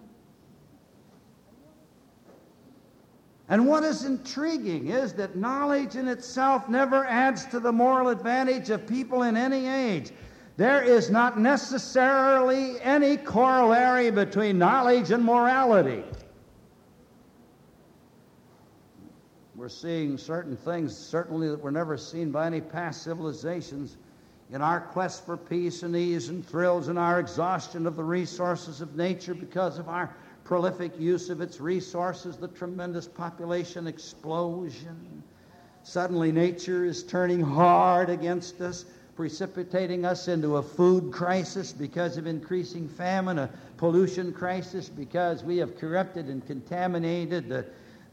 And 3.50 3.68
what 3.68 3.84
is 3.84 4.06
intriguing 4.06 4.88
is 4.88 5.12
that 5.16 5.36
knowledge 5.36 5.98
in 5.98 6.08
itself 6.08 6.70
never 6.70 7.06
adds 7.06 7.46
to 7.48 7.60
the 7.60 7.72
moral 7.72 8.08
advantage 8.08 8.70
of 8.70 8.88
people 8.88 9.24
in 9.24 9.36
any 9.36 9.68
age. 9.68 10.12
There 10.56 10.82
is 10.82 11.10
not 11.10 11.38
necessarily 11.38 12.80
any 12.80 13.18
corollary 13.18 14.10
between 14.10 14.58
knowledge 14.58 15.12
and 15.12 15.26
morality. 15.26 16.06
We're 19.62 19.70
seeing 19.70 20.18
certain 20.18 20.58
things, 20.58 20.98
certainly 20.98 21.48
that 21.48 21.62
were 21.62 21.72
never 21.72 21.96
seen 21.96 22.32
by 22.32 22.48
any 22.48 22.62
past 22.62 23.04
civilizations 23.04 23.96
in 24.52 24.60
our 24.60 24.82
quest 24.82 25.24
for 25.24 25.38
peace 25.38 25.84
and 25.84 25.96
ease 25.96 26.30
and 26.30 26.44
thrills 26.44 26.88
and 26.88 26.98
our 26.98 27.20
exhaustion 27.20 27.86
of 27.86 27.96
the 27.96 28.04
resources 28.04 28.82
of 28.82 28.96
nature 28.96 29.36
because 29.36 29.78
of 29.78 29.88
our 29.88 30.16
prolific 30.46 31.00
use 31.00 31.30
of 31.30 31.42
its 31.42 31.62
resources, 31.62 32.38
the 32.38 32.48
tremendous 32.48 33.08
population 33.08 33.86
explosion. 33.86 35.22
Suddenly, 35.84 36.32
nature 36.32 36.84
is 36.84 37.04
turning 37.04 37.42
hard 37.42 38.10
against 38.10 38.62
us, 38.62 38.86
precipitating 39.16 40.06
us 40.06 40.28
into 40.28 40.58
a 40.58 40.64
food 40.64 41.14
crisis 41.14 41.72
because 41.72 42.18
of 42.18 42.26
increasing 42.26 42.90
famine, 42.90 43.38
a 43.38 43.50
pollution 43.78 44.34
crisis 44.34 44.90
because 44.90 45.44
we 45.44 45.58
have 45.58 45.78
corrupted 45.78 46.30
and 46.30 46.44
contaminated 46.48 47.48
the 47.48 47.64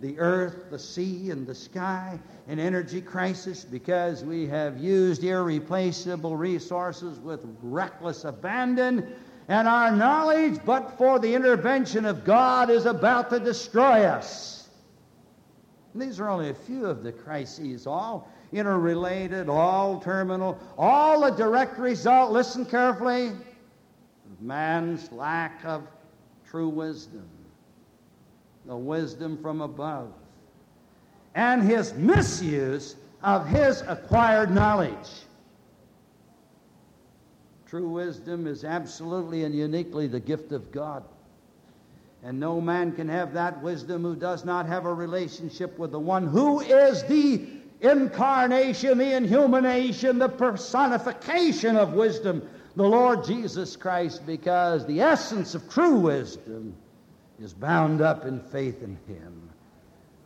the 0.00 0.18
earth, 0.18 0.70
the 0.70 0.78
sea, 0.78 1.30
and 1.30 1.46
the 1.46 1.54
sky, 1.54 2.18
an 2.46 2.58
energy 2.58 3.00
crisis 3.00 3.64
because 3.64 4.24
we 4.24 4.46
have 4.46 4.78
used 4.78 5.24
irreplaceable 5.24 6.36
resources 6.36 7.18
with 7.18 7.44
reckless 7.62 8.24
abandon, 8.24 9.12
and 9.48 9.66
our 9.66 9.90
knowledge, 9.90 10.60
but 10.64 10.96
for 10.98 11.18
the 11.18 11.34
intervention 11.34 12.04
of 12.04 12.24
God, 12.24 12.70
is 12.70 12.86
about 12.86 13.30
to 13.30 13.40
destroy 13.40 14.04
us. 14.04 14.68
And 15.94 16.02
these 16.02 16.20
are 16.20 16.28
only 16.28 16.50
a 16.50 16.54
few 16.54 16.86
of 16.86 17.02
the 17.02 17.10
crises, 17.10 17.86
all 17.86 18.30
interrelated, 18.52 19.48
all 19.48 20.00
terminal, 20.00 20.58
all 20.76 21.24
a 21.24 21.36
direct 21.36 21.78
result, 21.78 22.30
listen 22.30 22.64
carefully, 22.64 23.28
of 23.28 24.40
man's 24.40 25.10
lack 25.10 25.64
of 25.64 25.82
true 26.46 26.68
wisdom 26.68 27.28
the 28.68 28.76
wisdom 28.76 29.38
from 29.38 29.62
above, 29.62 30.12
and 31.34 31.62
his 31.62 31.94
misuse 31.94 32.96
of 33.22 33.48
his 33.48 33.80
acquired 33.88 34.50
knowledge. 34.50 35.08
True 37.66 37.88
wisdom 37.88 38.46
is 38.46 38.64
absolutely 38.64 39.44
and 39.44 39.54
uniquely 39.54 40.06
the 40.06 40.20
gift 40.20 40.52
of 40.52 40.70
God. 40.70 41.02
And 42.22 42.38
no 42.38 42.60
man 42.60 42.92
can 42.92 43.08
have 43.08 43.32
that 43.32 43.62
wisdom 43.62 44.02
who 44.02 44.14
does 44.14 44.44
not 44.44 44.66
have 44.66 44.84
a 44.84 44.92
relationship 44.92 45.78
with 45.78 45.92
the 45.92 45.98
one 45.98 46.26
who 46.26 46.60
is 46.60 47.04
the 47.04 47.46
incarnation, 47.80 48.98
the 48.98 49.16
inhumanation, 49.16 50.18
the 50.18 50.28
personification 50.28 51.76
of 51.76 51.94
wisdom, 51.94 52.46
the 52.76 52.82
Lord 52.82 53.24
Jesus 53.24 53.76
Christ, 53.76 54.26
because 54.26 54.84
the 54.86 55.00
essence 55.00 55.54
of 55.54 55.70
true 55.70 56.00
wisdom 56.00 56.74
is 57.40 57.54
bound 57.54 58.00
up 58.00 58.24
in 58.24 58.40
faith 58.40 58.82
in 58.82 58.98
Him. 59.06 59.50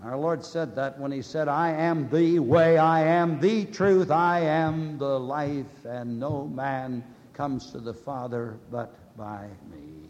Our 0.02 0.16
Lord 0.16 0.44
said 0.44 0.74
that 0.76 0.98
when 0.98 1.12
He 1.12 1.22
said, 1.22 1.48
I 1.48 1.70
am 1.70 2.08
the 2.08 2.38
way, 2.38 2.78
I 2.78 3.02
am 3.02 3.40
the 3.40 3.66
truth, 3.66 4.10
I 4.10 4.40
am 4.40 4.98
the 4.98 5.20
life, 5.20 5.84
and 5.84 6.18
no 6.18 6.46
man 6.46 7.04
comes 7.34 7.70
to 7.72 7.78
the 7.78 7.94
Father 7.94 8.58
but 8.70 9.16
by 9.16 9.46
me. 9.70 10.08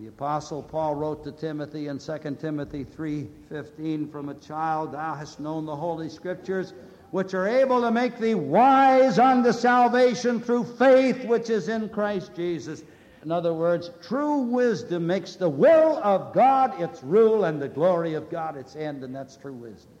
The 0.00 0.08
apostle 0.08 0.62
Paul 0.62 0.96
wrote 0.96 1.22
to 1.22 1.30
Timothy 1.30 1.86
in 1.86 1.98
2 1.98 2.36
Timothy 2.40 2.84
3:15 2.84 4.10
from 4.10 4.28
a 4.28 4.34
child 4.34 4.92
thou 4.92 5.14
hast 5.14 5.38
known 5.38 5.66
the 5.66 5.76
holy 5.76 6.08
scriptures 6.08 6.74
which 7.12 7.32
are 7.32 7.46
able 7.46 7.80
to 7.80 7.92
make 7.92 8.18
thee 8.18 8.34
wise 8.34 9.20
unto 9.20 9.52
salvation 9.52 10.40
through 10.40 10.64
faith 10.64 11.24
which 11.26 11.48
is 11.48 11.68
in 11.68 11.88
Christ 11.88 12.32
Jesus. 12.34 12.82
In 13.24 13.32
other 13.32 13.54
words, 13.54 13.90
true 14.02 14.42
wisdom 14.42 15.06
makes 15.06 15.36
the 15.36 15.48
will 15.48 15.98
of 16.04 16.34
God 16.34 16.78
its 16.80 17.02
rule 17.02 17.44
and 17.44 17.60
the 17.60 17.68
glory 17.68 18.14
of 18.14 18.30
God 18.30 18.56
its 18.58 18.76
end, 18.76 19.02
and 19.02 19.14
that's 19.14 19.36
true 19.36 19.54
wisdom. 19.54 19.94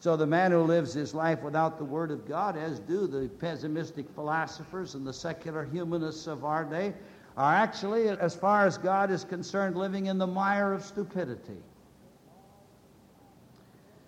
So 0.00 0.16
the 0.16 0.26
man 0.26 0.50
who 0.50 0.62
lives 0.62 0.92
his 0.92 1.14
life 1.14 1.42
without 1.42 1.78
the 1.78 1.84
Word 1.84 2.10
of 2.10 2.26
God, 2.26 2.56
as 2.56 2.80
do 2.80 3.06
the 3.06 3.28
pessimistic 3.38 4.10
philosophers 4.16 4.96
and 4.96 5.06
the 5.06 5.12
secular 5.12 5.64
humanists 5.64 6.26
of 6.26 6.44
our 6.44 6.64
day, 6.64 6.92
are 7.36 7.54
actually, 7.54 8.08
as 8.08 8.34
far 8.34 8.66
as 8.66 8.76
God 8.76 9.12
is 9.12 9.22
concerned, 9.22 9.76
living 9.76 10.06
in 10.06 10.18
the 10.18 10.26
mire 10.26 10.72
of 10.72 10.82
stupidity. 10.82 11.62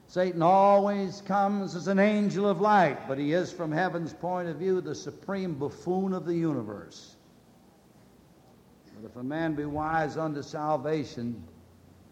Satan 0.09 0.43
always 0.43 1.21
comes 1.23 1.77
as 1.77 1.87
an 1.87 2.01
angel 2.01 2.49
of 2.49 2.61
light, 2.61 3.07
but 3.07 3.19
he 3.19 3.33
is, 3.33 3.53
from 3.53 3.71
heaven's 3.71 4.13
point 4.13 4.49
of 4.49 4.57
view, 4.57 4.81
the 4.81 4.95
supreme 4.95 5.55
buffoon 5.55 6.13
of 6.13 6.27
the 6.27 6.35
universe. 6.35 7.17
But 9.03 9.11
if 9.11 9.17
a 9.17 9.25
man 9.25 9.55
be 9.55 9.65
wise 9.65 10.17
unto 10.17 10.43
salvation, 10.43 11.43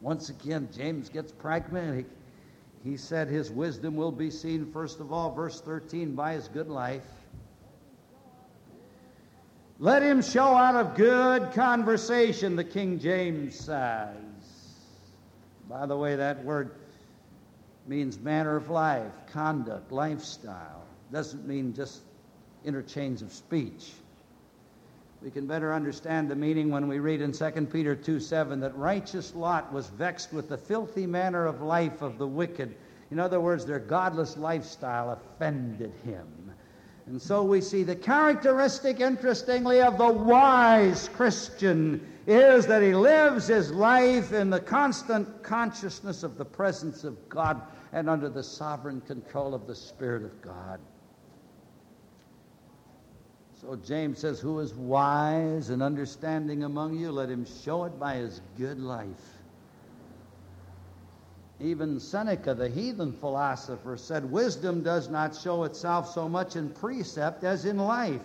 once 0.00 0.29
again, 0.29 0.68
James 0.76 1.09
gets 1.09 1.31
pragmatic. 1.31 2.07
He 2.83 2.96
said 2.96 3.29
his 3.29 3.53
wisdom 3.53 3.94
will 3.94 4.11
be 4.11 4.31
seen, 4.31 4.72
first 4.72 4.98
of 4.98 5.12
all, 5.12 5.33
verse 5.33 5.61
13, 5.61 6.16
by 6.16 6.33
his 6.33 6.48
good 6.48 6.68
life. 6.68 7.07
Let 9.79 10.03
him 10.03 10.20
show 10.20 10.57
out 10.57 10.74
of 10.74 10.96
good 10.96 11.53
conversation, 11.53 12.57
the 12.57 12.64
King 12.64 12.98
James 12.98 13.59
says. 13.59 14.16
By 15.68 15.87
the 15.87 15.96
way, 15.96 16.16
that 16.16 16.44
word 16.44 16.74
means 17.87 18.18
manner 18.18 18.57
of 18.57 18.68
life, 18.68 19.12
conduct, 19.33 19.92
lifestyle. 19.92 20.85
Doesn't 21.12 21.46
mean 21.46 21.72
just 21.72 22.00
interchange 22.64 23.22
of 23.22 23.33
speech. 23.33 23.92
We 25.22 25.30
can 25.30 25.46
better 25.46 25.74
understand 25.74 26.30
the 26.30 26.35
meaning 26.35 26.70
when 26.70 26.88
we 26.88 26.98
read 26.98 27.20
in 27.20 27.33
2 27.33 27.50
Peter 27.70 27.94
2 27.94 28.20
7 28.20 28.61
that 28.61 28.76
righteous 28.76 29.35
Lot 29.35 29.70
was 29.70 29.88
vexed 29.88 30.33
with 30.33 30.48
the 30.48 30.56
filthy 30.56 31.06
manner 31.06 31.44
of 31.44 31.61
life 31.61 32.00
of 32.00 32.16
the 32.16 32.26
wicked. 32.26 32.74
In 33.11 33.18
other 33.18 33.38
words, 33.38 33.66
their 33.66 33.78
godless 33.78 34.38
lifestyle 34.38 35.11
offended 35.11 35.92
him. 36.04 36.26
And 37.06 37.20
so 37.20 37.42
we 37.42 37.61
see 37.61 37.83
the 37.83 37.96
characteristic, 37.96 39.00
interestingly, 39.00 39.83
of 39.83 39.98
the 39.98 40.11
wise 40.11 41.09
Christian 41.09 42.06
is 42.26 42.66
that 42.66 42.83
he 42.83 42.94
lives 42.94 43.48
his 43.48 43.72
life 43.72 44.33
in 44.33 44.48
the 44.48 44.61
constant 44.61 45.42
consciousness 45.42 46.22
of 46.22 46.38
the 46.38 46.44
presence 46.44 47.04
of 47.04 47.28
God 47.28 47.61
and 47.92 48.09
under 48.09 48.28
the 48.28 48.42
sovereign 48.42 49.00
control 49.02 49.54
of 49.54 49.66
the 49.66 49.74
Spirit 49.74 50.22
of 50.22 50.40
God. 50.40 50.78
So 53.61 53.77
James 53.77 54.20
says, 54.20 54.40
Who 54.40 54.59
is 54.61 54.73
wise 54.73 55.68
and 55.68 55.83
understanding 55.83 56.64
among 56.64 56.99
you? 56.99 57.12
Let 57.12 57.29
him 57.29 57.44
show 57.44 57.85
it 57.85 57.99
by 57.99 58.14
his 58.14 58.40
good 58.57 58.81
life. 58.81 59.35
Even 61.61 62.01
Seneca, 62.01 62.55
the 62.55 62.70
heathen 62.70 63.12
philosopher, 63.12 63.99
said, 63.99 64.25
Wisdom 64.31 64.83
does 64.83 65.11
not 65.11 65.37
show 65.37 65.64
itself 65.64 66.11
so 66.11 66.27
much 66.27 66.57
in 66.57 66.70
precept 66.70 67.44
as 67.44 67.66
in 67.66 67.77
life, 67.77 68.23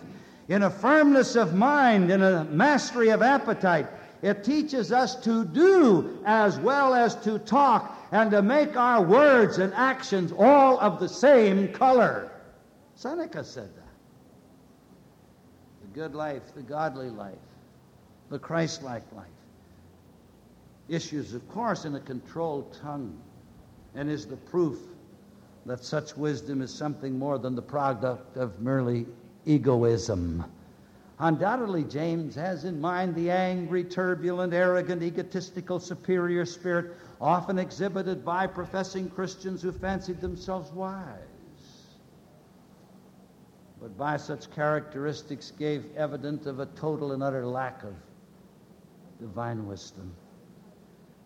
in 0.48 0.62
a 0.62 0.70
firmness 0.70 1.36
of 1.36 1.52
mind, 1.54 2.10
in 2.10 2.22
a 2.22 2.44
mastery 2.44 3.10
of 3.10 3.20
appetite. 3.20 3.88
It 4.22 4.42
teaches 4.42 4.90
us 4.90 5.16
to 5.16 5.44
do 5.44 6.18
as 6.24 6.58
well 6.58 6.94
as 6.94 7.14
to 7.24 7.38
talk 7.40 7.94
and 8.10 8.30
to 8.30 8.40
make 8.40 8.74
our 8.74 9.02
words 9.02 9.58
and 9.58 9.74
actions 9.74 10.32
all 10.38 10.80
of 10.80 10.98
the 10.98 11.10
same 11.10 11.68
color. 11.74 12.30
Seneca 12.94 13.44
said 13.44 13.68
that 13.76 13.85
good 15.96 16.14
life, 16.14 16.42
the 16.54 16.60
godly 16.60 17.08
life, 17.08 17.38
the 18.28 18.38
Christ 18.38 18.82
like 18.82 19.02
life. 19.16 19.24
Issues, 20.90 21.32
of 21.32 21.48
course, 21.48 21.86
in 21.86 21.94
a 21.94 22.00
controlled 22.00 22.78
tongue 22.82 23.18
and 23.94 24.10
is 24.10 24.26
the 24.26 24.36
proof 24.36 24.78
that 25.64 25.82
such 25.82 26.14
wisdom 26.14 26.60
is 26.60 26.70
something 26.70 27.18
more 27.18 27.38
than 27.38 27.54
the 27.54 27.62
product 27.62 28.36
of 28.36 28.60
merely 28.60 29.06
egoism. 29.46 30.44
Undoubtedly, 31.18 31.84
James 31.84 32.34
has 32.34 32.64
in 32.64 32.78
mind 32.78 33.14
the 33.14 33.30
angry, 33.30 33.82
turbulent, 33.82 34.52
arrogant, 34.52 35.02
egotistical, 35.02 35.80
superior 35.80 36.44
spirit 36.44 36.94
often 37.22 37.58
exhibited 37.58 38.22
by 38.22 38.46
professing 38.46 39.08
Christians 39.08 39.62
who 39.62 39.72
fancied 39.72 40.20
themselves 40.20 40.70
wise 40.72 41.35
but 43.86 43.96
by 43.96 44.16
such 44.16 44.50
characteristics 44.50 45.52
gave 45.52 45.94
evidence 45.96 46.46
of 46.46 46.58
a 46.58 46.66
total 46.66 47.12
and 47.12 47.22
utter 47.22 47.46
lack 47.46 47.84
of 47.84 47.94
divine 49.20 49.64
wisdom. 49.64 50.12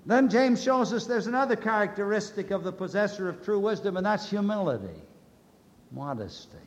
Then 0.04 0.28
James 0.28 0.62
shows 0.62 0.92
us 0.92 1.06
there's 1.06 1.26
another 1.26 1.56
characteristic 1.56 2.50
of 2.50 2.62
the 2.62 2.70
possessor 2.70 3.30
of 3.30 3.42
true 3.42 3.58
wisdom, 3.58 3.96
and 3.96 4.04
that's 4.04 4.28
humility, 4.28 5.00
modesty. 5.90 6.58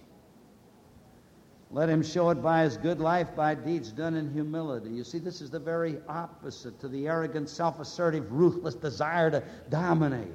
Let 1.70 1.90
him 1.90 2.02
show 2.02 2.32
it 2.32 2.42
by 2.42 2.64
his 2.64 2.76
good 2.76 3.00
life, 3.00 3.36
by 3.36 3.54
deeds 3.54 3.92
done 3.92 4.16
in 4.16 4.34
humility. 4.34 4.90
You 4.90 5.04
see, 5.04 5.20
this 5.20 5.42
is 5.42 5.52
the 5.52 5.60
very 5.60 5.98
opposite 6.10 6.80
to 6.80 6.88
the 6.88 7.08
arrogant, 7.08 7.50
self 7.50 7.80
assertive, 7.80 8.32
ruthless 8.32 8.74
desire 8.74 9.30
to 9.30 9.44
dominate. 9.70 10.34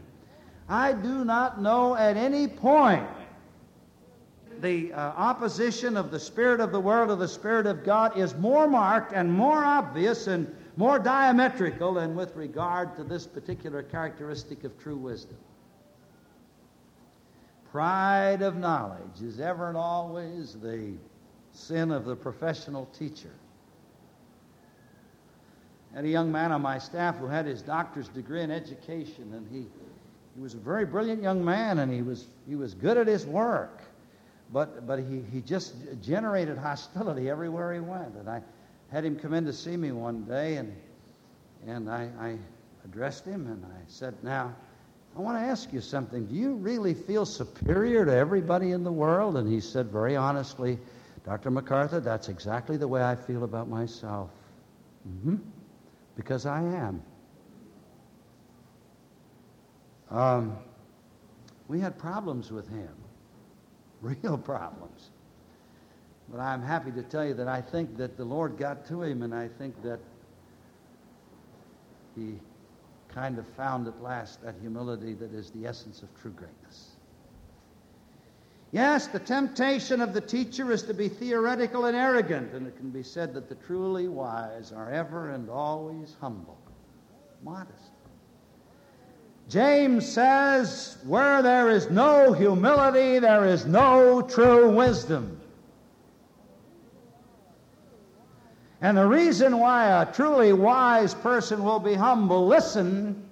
I 0.69 0.93
do 0.93 1.25
not 1.25 1.61
know 1.61 1.97
at 1.97 2.17
any 2.17 2.47
point 2.47 3.09
the 4.61 4.93
uh, 4.93 4.99
opposition 4.99 5.97
of 5.97 6.11
the 6.11 6.21
spirit 6.21 6.61
of 6.61 6.73
the 6.73 6.81
world 6.81 7.09
to 7.09 7.17
the 7.17 7.29
spirit 7.29 7.67
of 7.67 7.85
God 7.85 8.17
is 8.17 8.35
more 8.37 8.69
marked 8.69 9.13
and 9.13 9.33
more 9.33 9.65
obvious 9.65 10.27
and 10.27 10.55
more 10.77 10.99
diametrical 10.99 11.95
than 11.95 12.15
with 12.15 12.35
regard 12.37 12.95
to 12.97 13.05
this 13.05 13.27
particular 13.27 13.83
characteristic 13.83 14.65
of 14.65 14.79
true 14.79 14.97
wisdom. 14.97 15.37
Pride 17.71 18.43
of 18.43 18.57
knowledge 18.57 19.23
is 19.23 19.41
ever 19.41 19.69
and 19.69 19.77
always 19.77 20.55
the 20.55 20.95
sin 21.53 21.91
of 21.91 22.05
the 22.05 22.17
professional 22.17 22.87
teacher. 22.99 23.33
I 25.93 25.97
had 25.97 26.05
a 26.05 26.09
young 26.09 26.31
man 26.31 26.53
on 26.53 26.63
my 26.63 26.79
staff 26.79 27.17
who 27.19 27.27
had 27.27 27.47
his 27.47 27.63
doctor's 27.63 28.09
degree 28.09 28.43
in 28.43 28.51
education, 28.51 29.33
and 29.35 29.47
he, 29.51 29.67
he 30.35 30.41
was 30.41 30.55
a 30.55 30.59
very 30.59 30.85
brilliant 30.85 31.23
young 31.23 31.45
man, 31.45 31.79
and 31.79 31.93
he 31.93 32.03
was, 32.03 32.27
he 32.49 32.55
was 32.55 32.75
good 32.75 32.97
at 32.97 33.07
his 33.07 33.27
work. 33.27 33.83
But, 34.53 34.87
but 34.87 34.99
he, 34.99 35.23
he 35.31 35.41
just 35.41 35.75
generated 36.03 36.57
hostility 36.57 37.29
everywhere 37.29 37.75
he 37.75 37.81
went. 37.81 38.15
And 38.15 38.29
I 38.29 38.43
had 38.91 39.05
him 39.05 39.19
come 39.19 39.35
in 39.35 39.45
to 39.45 39.53
see 39.53 39.77
me 39.77 39.93
one 39.93 40.25
day, 40.25 40.57
and, 40.57 40.75
and 41.67 41.91
I, 41.91 42.09
I 42.19 42.39
addressed 42.85 43.27
him, 43.27 43.47
and 43.47 43.65
I 43.65 43.81
said, 43.89 44.15
Now, 44.23 44.55
I 45.17 45.21
want 45.21 45.37
to 45.39 45.43
ask 45.43 45.73
you 45.73 45.81
something. 45.81 46.27
Do 46.27 46.35
you 46.35 46.55
really 46.55 46.95
feel 46.95 47.27
superior 47.27 48.05
to 48.05 48.15
everybody 48.15 48.73
in 48.73 48.85
the 48.85 48.93
world? 48.93 49.37
And 49.37 49.51
he 49.51 49.61
said 49.61 49.89
very 49.89 50.17
honestly, 50.17 50.79
Dr. 51.25 51.51
MacArthur, 51.51 52.01
that's 52.01 52.29
exactly 52.29 52.77
the 52.77 52.89
way 52.89 53.03
I 53.03 53.17
feel 53.17 53.45
about 53.45 53.69
myself. 53.69 54.31
Mm-hmm. 55.07 55.37
Because 56.17 56.47
I 56.47 56.63
am. 56.63 57.03
Um, 60.11 60.57
we 61.67 61.81
had 61.81 61.99
problems 61.99 62.51
with 62.51 62.69
him, 62.69 62.95
real 64.01 64.39
problems. 64.39 65.11
But 66.31 66.41
I'm 66.41 66.63
happy 66.63 66.91
to 66.93 67.03
tell 67.03 67.27
you 67.27 67.35
that 67.35 67.49
I 67.49 67.61
think 67.61 67.97
that 67.97 68.17
the 68.17 68.25
Lord 68.25 68.59
got 68.59 68.87
to 68.89 69.03
him, 69.03 69.23
and 69.23 69.35
I 69.35 69.49
think 69.49 69.83
that 69.83 70.01
he 72.15 72.39
kind 73.09 73.39
of 73.39 73.47
found 73.49 73.89
at 73.89 74.03
last 74.03 74.43
that 74.43 74.55
humility 74.61 75.15
that 75.15 75.33
is 75.33 75.51
the 75.51 75.67
essence 75.67 76.03
of 76.03 76.09
true 76.21 76.33
greatness. 76.33 76.91
Yes, 78.71 79.07
the 79.07 79.19
temptation 79.19 80.03
of 80.03 80.13
the 80.13 80.21
teacher 80.21 80.71
is 80.71 80.83
to 80.83 80.95
be 80.95 81.09
theoretical 81.09 81.87
and 81.87 81.97
arrogant, 81.97 82.53
and 82.53 82.67
it 82.67 82.77
can 82.77 82.91
be 82.91 83.03
said 83.03 83.33
that 83.33 83.49
the 83.49 83.55
truly 83.55 84.09
wise 84.09 84.73
are 84.73 84.91
ever 84.91 85.31
and 85.31 85.49
always 85.49 86.15
humble, 86.21 86.59
modest. 87.43 87.91
James 89.49 90.07
says, 90.07 90.99
Where 91.05 91.43
there 91.43 91.71
is 91.71 91.89
no 91.91 92.33
humility, 92.33 93.19
there 93.19 93.47
is 93.47 93.65
no 93.65 94.21
true 94.21 94.71
wisdom. 94.71 95.41
And 98.81 98.97
the 98.97 99.07
reason 99.07 99.59
why 99.59 100.03
a 100.03 100.13
truly 100.13 100.53
wise 100.53 101.15
person 101.15 101.65
will 101.65 101.81
be 101.81 101.95
humble, 101.95 102.47
listen, 102.47 103.29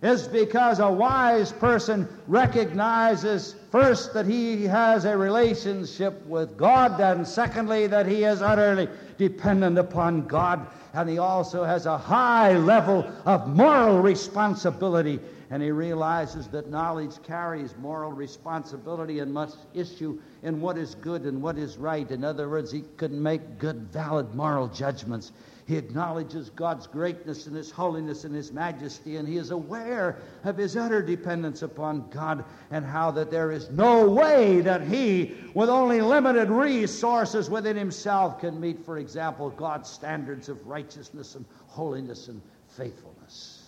is 0.00 0.28
because 0.28 0.78
a 0.78 0.90
wise 0.90 1.50
person 1.50 2.08
recognizes 2.28 3.56
first 3.72 4.14
that 4.14 4.26
he 4.26 4.64
has 4.64 5.04
a 5.04 5.16
relationship 5.16 6.24
with 6.26 6.56
God, 6.56 7.00
and 7.00 7.26
secondly, 7.26 7.88
that 7.88 8.06
he 8.06 8.22
is 8.22 8.40
utterly 8.40 8.88
dependent 9.18 9.76
upon 9.76 10.26
God, 10.28 10.68
and 10.94 11.08
he 11.10 11.18
also 11.18 11.64
has 11.64 11.84
a 11.84 11.98
high 11.98 12.56
level 12.56 13.04
of 13.26 13.48
moral 13.48 14.00
responsibility 14.00 15.18
and 15.50 15.62
he 15.62 15.70
realizes 15.70 16.46
that 16.48 16.68
knowledge 16.68 17.22
carries 17.22 17.74
moral 17.78 18.12
responsibility 18.12 19.20
and 19.20 19.32
must 19.32 19.58
issue 19.72 20.20
in 20.42 20.60
what 20.60 20.76
is 20.76 20.94
good 20.96 21.22
and 21.22 21.40
what 21.40 21.56
is 21.56 21.78
right. 21.78 22.10
In 22.10 22.22
other 22.22 22.48
words, 22.48 22.70
he 22.70 22.84
can 22.98 23.22
make 23.22 23.58
good, 23.58 23.88
valid 23.90 24.34
moral 24.34 24.68
judgments. 24.68 25.32
He 25.66 25.76
acknowledges 25.76 26.50
God's 26.50 26.86
greatness 26.86 27.46
and 27.46 27.54
His 27.54 27.70
holiness 27.70 28.24
and 28.24 28.34
His 28.34 28.52
majesty, 28.52 29.16
and 29.16 29.28
he 29.28 29.36
is 29.36 29.50
aware 29.50 30.16
of 30.44 30.56
his 30.56 30.78
utter 30.78 31.02
dependence 31.02 31.60
upon 31.60 32.08
God 32.08 32.42
and 32.70 32.86
how 32.86 33.10
that 33.10 33.30
there 33.30 33.52
is 33.52 33.68
no 33.68 34.08
way 34.08 34.62
that 34.62 34.80
he, 34.80 35.34
with 35.52 35.68
only 35.68 36.00
limited 36.00 36.48
resources 36.48 37.50
within 37.50 37.76
himself, 37.76 38.40
can 38.40 38.58
meet, 38.58 38.82
for 38.82 38.96
example, 38.96 39.50
God's 39.50 39.90
standards 39.90 40.48
of 40.48 40.66
righteousness 40.66 41.34
and 41.34 41.44
holiness 41.66 42.28
and 42.28 42.40
faithfulness 42.68 43.67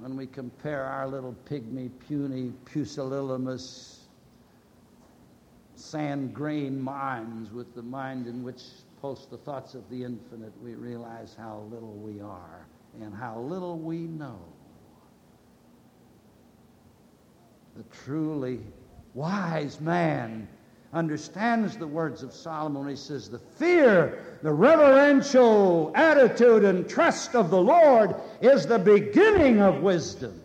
when 0.00 0.16
we 0.16 0.26
compare 0.26 0.84
our 0.84 1.06
little 1.06 1.36
pygmy, 1.48 1.90
puny, 2.08 2.52
pusillanimous, 2.64 3.98
sand 5.74 6.32
grain 6.32 6.80
minds 6.80 7.52
with 7.52 7.74
the 7.74 7.82
mind 7.82 8.26
in 8.26 8.42
which 8.42 8.62
post 9.00 9.30
the 9.30 9.36
thoughts 9.38 9.74
of 9.74 9.88
the 9.90 10.04
infinite, 10.04 10.52
we 10.62 10.74
realize 10.74 11.34
how 11.38 11.64
little 11.70 11.94
we 11.94 12.20
are 12.20 12.66
and 13.02 13.14
how 13.14 13.38
little 13.40 13.78
we 13.78 13.98
know. 13.98 14.38
The 17.76 17.84
truly 18.04 18.60
wise 19.14 19.80
man 19.80 20.48
understands 20.92 21.76
the 21.76 21.86
words 21.86 22.22
of 22.22 22.32
Solomon 22.32 22.88
he 22.88 22.96
says, 22.96 23.28
The 23.28 23.38
fear, 23.38 24.38
the 24.42 24.52
reverential 24.52 25.92
attitude 25.94 26.64
and 26.64 26.88
trust 26.88 27.34
of 27.34 27.50
the 27.50 27.60
Lord 27.60 28.14
is 28.40 28.66
the 28.66 28.78
beginning 28.78 29.60
of 29.60 29.82
wisdom. 29.82 30.40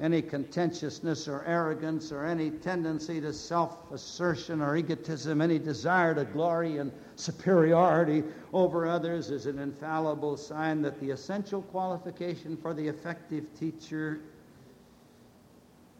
Any 0.00 0.22
contentiousness 0.22 1.28
or 1.28 1.44
arrogance 1.44 2.10
or 2.10 2.24
any 2.24 2.50
tendency 2.50 3.20
to 3.20 3.32
self 3.32 3.92
assertion 3.92 4.60
or 4.60 4.76
egotism, 4.76 5.40
any 5.40 5.60
desire 5.60 6.14
to 6.14 6.24
glory 6.24 6.78
and 6.78 6.90
superiority 7.14 8.24
over 8.52 8.88
others 8.88 9.30
is 9.30 9.46
an 9.46 9.60
infallible 9.60 10.36
sign 10.36 10.82
that 10.82 10.98
the 10.98 11.10
essential 11.10 11.62
qualification 11.62 12.56
for 12.56 12.74
the 12.74 12.88
effective 12.88 13.44
teacher 13.56 14.22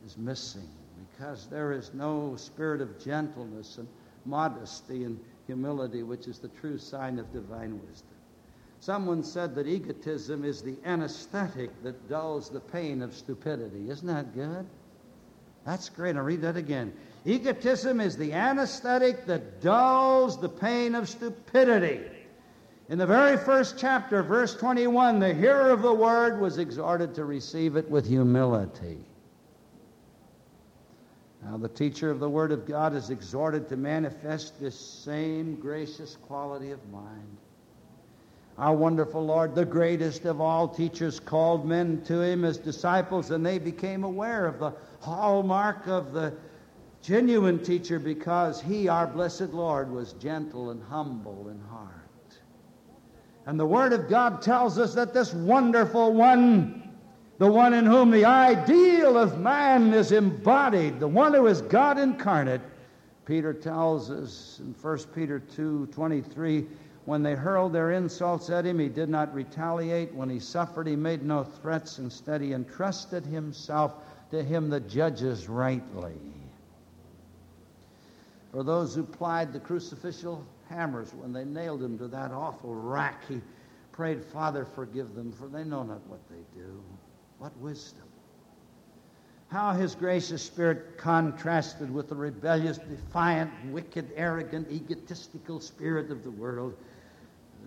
is 0.04 0.16
missing 0.16 0.68
because 1.10 1.46
there 1.46 1.72
is 1.72 1.92
no 1.94 2.34
spirit 2.36 2.80
of 2.80 3.02
gentleness 3.02 3.78
and 3.78 3.88
modesty 4.24 5.04
and 5.04 5.18
humility, 5.46 6.02
which 6.02 6.26
is 6.26 6.38
the 6.38 6.48
true 6.48 6.78
sign 6.78 7.18
of 7.18 7.32
divine 7.32 7.80
wisdom. 7.86 8.08
Someone 8.80 9.22
said 9.22 9.54
that 9.54 9.66
egotism 9.66 10.44
is 10.44 10.62
the 10.62 10.76
anesthetic 10.84 11.70
that 11.82 12.08
dulls 12.08 12.50
the 12.50 12.60
pain 12.60 13.02
of 13.02 13.14
stupidity. 13.14 13.90
Isn't 13.90 14.08
that 14.08 14.34
good? 14.34 14.66
That's 15.64 15.88
great. 15.88 16.16
I'll 16.16 16.24
read 16.24 16.42
that 16.42 16.56
again. 16.56 16.92
Egotism 17.24 18.00
is 18.00 18.16
the 18.16 18.32
anesthetic 18.32 19.26
that 19.26 19.60
dulls 19.60 20.40
the 20.40 20.48
pain 20.48 20.96
of 20.96 21.08
stupidity. 21.08 22.00
In 22.88 22.98
the 22.98 23.06
very 23.06 23.36
first 23.36 23.78
chapter, 23.78 24.22
verse 24.24 24.56
21, 24.56 25.20
the 25.20 25.32
hearer 25.32 25.70
of 25.70 25.82
the 25.82 25.94
word 25.94 26.40
was 26.40 26.58
exhorted 26.58 27.14
to 27.14 27.24
receive 27.24 27.76
it 27.76 27.88
with 27.88 28.08
humility. 28.08 28.98
Now, 31.44 31.56
the 31.56 31.68
teacher 31.68 32.10
of 32.10 32.20
the 32.20 32.28
Word 32.28 32.52
of 32.52 32.66
God 32.66 32.94
is 32.94 33.10
exhorted 33.10 33.68
to 33.68 33.76
manifest 33.76 34.60
this 34.60 34.78
same 34.78 35.56
gracious 35.56 36.16
quality 36.16 36.70
of 36.70 36.88
mind. 36.90 37.36
Our 38.58 38.76
wonderful 38.76 39.24
Lord, 39.24 39.54
the 39.54 39.64
greatest 39.64 40.24
of 40.24 40.40
all 40.40 40.68
teachers, 40.68 41.18
called 41.18 41.66
men 41.66 42.02
to 42.04 42.20
him 42.20 42.44
as 42.44 42.58
disciples, 42.58 43.30
and 43.30 43.44
they 43.44 43.58
became 43.58 44.04
aware 44.04 44.46
of 44.46 44.60
the 44.60 44.72
hallmark 45.00 45.88
of 45.88 46.12
the 46.12 46.32
genuine 47.02 47.62
teacher 47.62 47.98
because 47.98 48.60
he, 48.60 48.88
our 48.88 49.06
blessed 49.06 49.52
Lord, 49.52 49.90
was 49.90 50.12
gentle 50.14 50.70
and 50.70 50.82
humble 50.84 51.48
in 51.48 51.60
heart. 51.68 51.88
And 53.46 53.58
the 53.58 53.66
Word 53.66 53.92
of 53.92 54.08
God 54.08 54.42
tells 54.42 54.78
us 54.78 54.94
that 54.94 55.12
this 55.12 55.34
wonderful 55.34 56.12
one 56.12 56.81
the 57.42 57.50
one 57.50 57.74
in 57.74 57.84
whom 57.84 58.12
the 58.12 58.24
ideal 58.24 59.18
of 59.18 59.40
man 59.40 59.92
is 59.92 60.12
embodied, 60.12 61.00
the 61.00 61.08
one 61.08 61.34
who 61.34 61.48
is 61.48 61.60
God 61.60 61.98
incarnate. 61.98 62.60
Peter 63.24 63.52
tells 63.52 64.12
us 64.12 64.60
in 64.60 64.72
1 64.80 64.98
Peter 65.12 65.40
2 65.40 65.88
23, 65.88 66.64
when 67.04 67.24
they 67.24 67.34
hurled 67.34 67.72
their 67.72 67.90
insults 67.90 68.48
at 68.48 68.64
him, 68.64 68.78
he 68.78 68.88
did 68.88 69.08
not 69.08 69.34
retaliate. 69.34 70.14
When 70.14 70.30
he 70.30 70.38
suffered, 70.38 70.86
he 70.86 70.94
made 70.94 71.24
no 71.24 71.42
threats. 71.42 71.98
Instead, 71.98 72.42
he 72.42 72.52
entrusted 72.52 73.26
himself 73.26 73.96
to 74.30 74.40
him 74.44 74.70
that 74.70 74.88
judges 74.88 75.48
rightly. 75.48 76.14
For 78.52 78.62
those 78.62 78.94
who 78.94 79.02
plied 79.02 79.52
the 79.52 79.58
crucificial 79.58 80.46
hammers 80.68 81.12
when 81.12 81.32
they 81.32 81.44
nailed 81.44 81.82
him 81.82 81.98
to 81.98 82.06
that 82.06 82.30
awful 82.30 82.72
rack, 82.72 83.24
he 83.28 83.40
prayed, 83.90 84.22
Father, 84.22 84.64
forgive 84.64 85.16
them, 85.16 85.32
for 85.32 85.48
they 85.48 85.64
know 85.64 85.82
not 85.82 86.06
what 86.06 86.20
they 86.30 86.44
do. 86.56 86.80
What 87.42 87.58
wisdom! 87.58 88.04
How 89.48 89.72
his 89.72 89.96
gracious 89.96 90.40
spirit 90.44 90.96
contrasted 90.96 91.92
with 91.92 92.08
the 92.08 92.14
rebellious, 92.14 92.78
defiant, 92.78 93.50
wicked, 93.72 94.12
arrogant, 94.14 94.70
egotistical 94.70 95.58
spirit 95.58 96.12
of 96.12 96.22
the 96.22 96.30
world. 96.30 96.76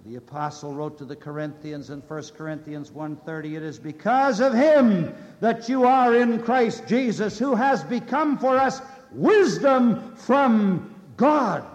The 0.06 0.16
apostle 0.16 0.74
wrote 0.74 0.98
to 1.00 1.04
the 1.04 1.18
Corinthians 1.18 1.90
in 1.90 2.00
1 2.00 2.36
Corinthians 2.38 2.90
1:30, 2.90 3.58
"It 3.58 3.64
is 3.64 3.78
because 3.78 4.40
of 4.40 4.54
him 4.54 5.14
that 5.42 5.68
you 5.68 5.84
are 5.84 6.16
in 6.16 6.42
Christ 6.42 6.88
Jesus, 6.88 7.38
who 7.38 7.54
has 7.54 7.84
become 7.84 8.38
for 8.38 8.56
us 8.56 8.82
wisdom 9.12 10.16
from 10.16 10.96
God." 11.18 11.66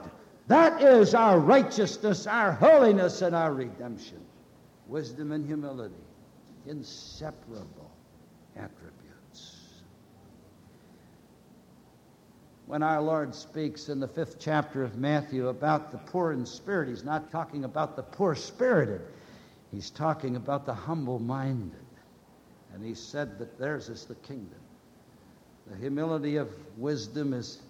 That 0.47 0.81
is 0.81 1.15
our 1.15 1.39
righteousness, 1.39 2.27
our 2.27 2.53
holiness, 2.53 3.21
and 3.21 3.37
our 3.37 3.53
redemption. 3.53 4.23
Wisdom 4.89 5.33
and 5.33 5.45
humility. 5.45 6.07
inseparable 6.67 7.90
attributes. 8.57 9.61
When 12.67 12.83
our 12.83 13.01
Lord 13.01 13.35
speaks 13.35 13.89
in 13.89 13.99
the 13.99 14.07
fifth 14.07 14.39
chapter 14.39 14.85
of 14.85 14.97
Matthew 14.97 15.49
about 15.49 15.91
the 15.91 15.99
poor 15.99 16.33
in 16.33 16.47
spirit, 16.47 16.89
he's 16.89 17.05
not 17.05 17.31
talking 17.31 17.65
about 17.65 17.97
the 17.97 18.03
poor 18.03 18.35
spirited, 18.35 19.01
he's 19.73 19.91
talking 19.91 20.37
about 20.37 20.67
the 20.67 20.75
humble 20.75 21.19
minded. 21.19 21.81
And 22.73 22.85
he 22.85 22.95
said 22.95 23.39
that 23.41 23.59
theirs 23.59 23.89
is 23.89 24.05
the 24.05 24.15
kingdom. 24.17 24.61
The 25.67 25.77
humility 25.77 26.37
of 26.37 26.49
wisdom 26.77 27.33
is 27.35 27.61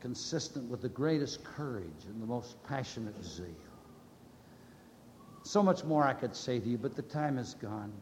consistent 0.00 0.70
with 0.70 0.82
the 0.82 0.88
greatest 0.88 1.42
courage 1.42 2.04
and 2.08 2.22
the 2.22 2.26
most 2.26 2.62
passionate 2.64 3.24
zeal. 3.24 3.46
So 5.42 5.62
much 5.62 5.84
more 5.84 6.04
I 6.04 6.12
could 6.12 6.36
say 6.36 6.60
to 6.60 6.68
you, 6.68 6.78
but 6.78 6.94
the 6.94 7.02
time 7.02 7.38
is 7.38 7.54
gone. 7.54 7.92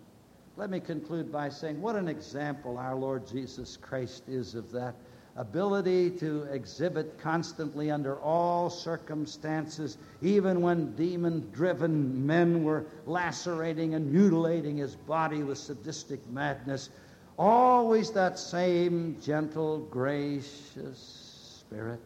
Let 0.57 0.71
me 0.71 0.79
conclude 0.79 1.33
by 1.33 1.49
saying 1.49 1.81
what 1.81 1.97
an 1.97 2.07
example 2.07 2.79
our 2.79 2.95
Lord 2.95 3.27
Jesus 3.27 3.77
Christ 3.77 4.29
is 4.29 4.55
of 4.55 4.71
that 4.71 4.95
ability 5.37 6.11
to 6.11 6.45
exhibit 6.45 7.19
constantly 7.19 7.91
under 7.91 8.21
all 8.21 8.71
circumstances, 8.71 9.99
even 10.23 10.61
when 10.61 10.95
demon 10.95 11.51
driven 11.53 12.25
men 12.25 12.63
were 12.63 12.87
lacerating 13.05 13.95
and 13.95 14.13
mutilating 14.13 14.77
his 14.77 14.95
body 14.95 15.43
with 15.43 15.59
sadistic 15.59 16.25
madness. 16.31 16.91
Always 17.37 18.13
that 18.13 18.39
same 18.39 19.17
gentle, 19.21 19.81
gracious 19.91 21.65
spirit. 21.67 22.01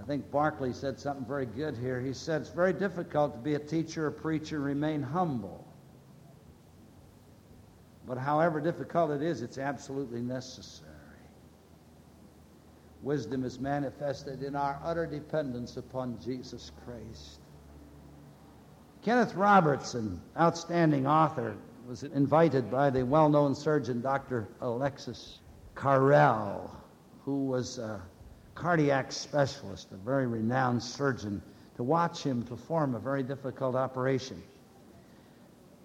I 0.00 0.02
think 0.02 0.28
Barclay 0.32 0.72
said 0.72 0.98
something 0.98 1.24
very 1.24 1.46
good 1.46 1.76
here. 1.76 2.00
He 2.00 2.14
said 2.14 2.40
it's 2.40 2.50
very 2.50 2.72
difficult 2.72 3.34
to 3.34 3.38
be 3.38 3.54
a 3.54 3.60
teacher 3.60 4.06
or 4.06 4.10
preacher 4.10 4.56
and 4.56 4.64
remain 4.64 5.02
humble. 5.02 5.64
But 8.06 8.18
however 8.18 8.60
difficult 8.60 9.10
it 9.10 9.22
is, 9.22 9.42
it's 9.42 9.58
absolutely 9.58 10.20
necessary. 10.20 10.90
Wisdom 13.02 13.44
is 13.44 13.58
manifested 13.58 14.42
in 14.42 14.56
our 14.56 14.80
utter 14.82 15.06
dependence 15.06 15.76
upon 15.76 16.18
Jesus 16.20 16.72
Christ. 16.84 17.40
Kenneth 19.02 19.34
Robertson, 19.34 20.20
outstanding 20.38 21.06
author, 21.06 21.54
was 21.86 22.02
invited 22.02 22.70
by 22.70 22.88
the 22.88 23.04
well 23.04 23.28
known 23.28 23.54
surgeon 23.54 24.00
Dr. 24.00 24.48
Alexis 24.62 25.40
Carrel, 25.74 26.74
who 27.24 27.44
was 27.44 27.78
a 27.78 28.00
cardiac 28.54 29.12
specialist, 29.12 29.92
a 29.92 29.96
very 29.96 30.26
renowned 30.26 30.82
surgeon, 30.82 31.42
to 31.76 31.82
watch 31.82 32.22
him 32.22 32.42
perform 32.42 32.94
a 32.94 32.98
very 32.98 33.22
difficult 33.22 33.74
operation. 33.74 34.42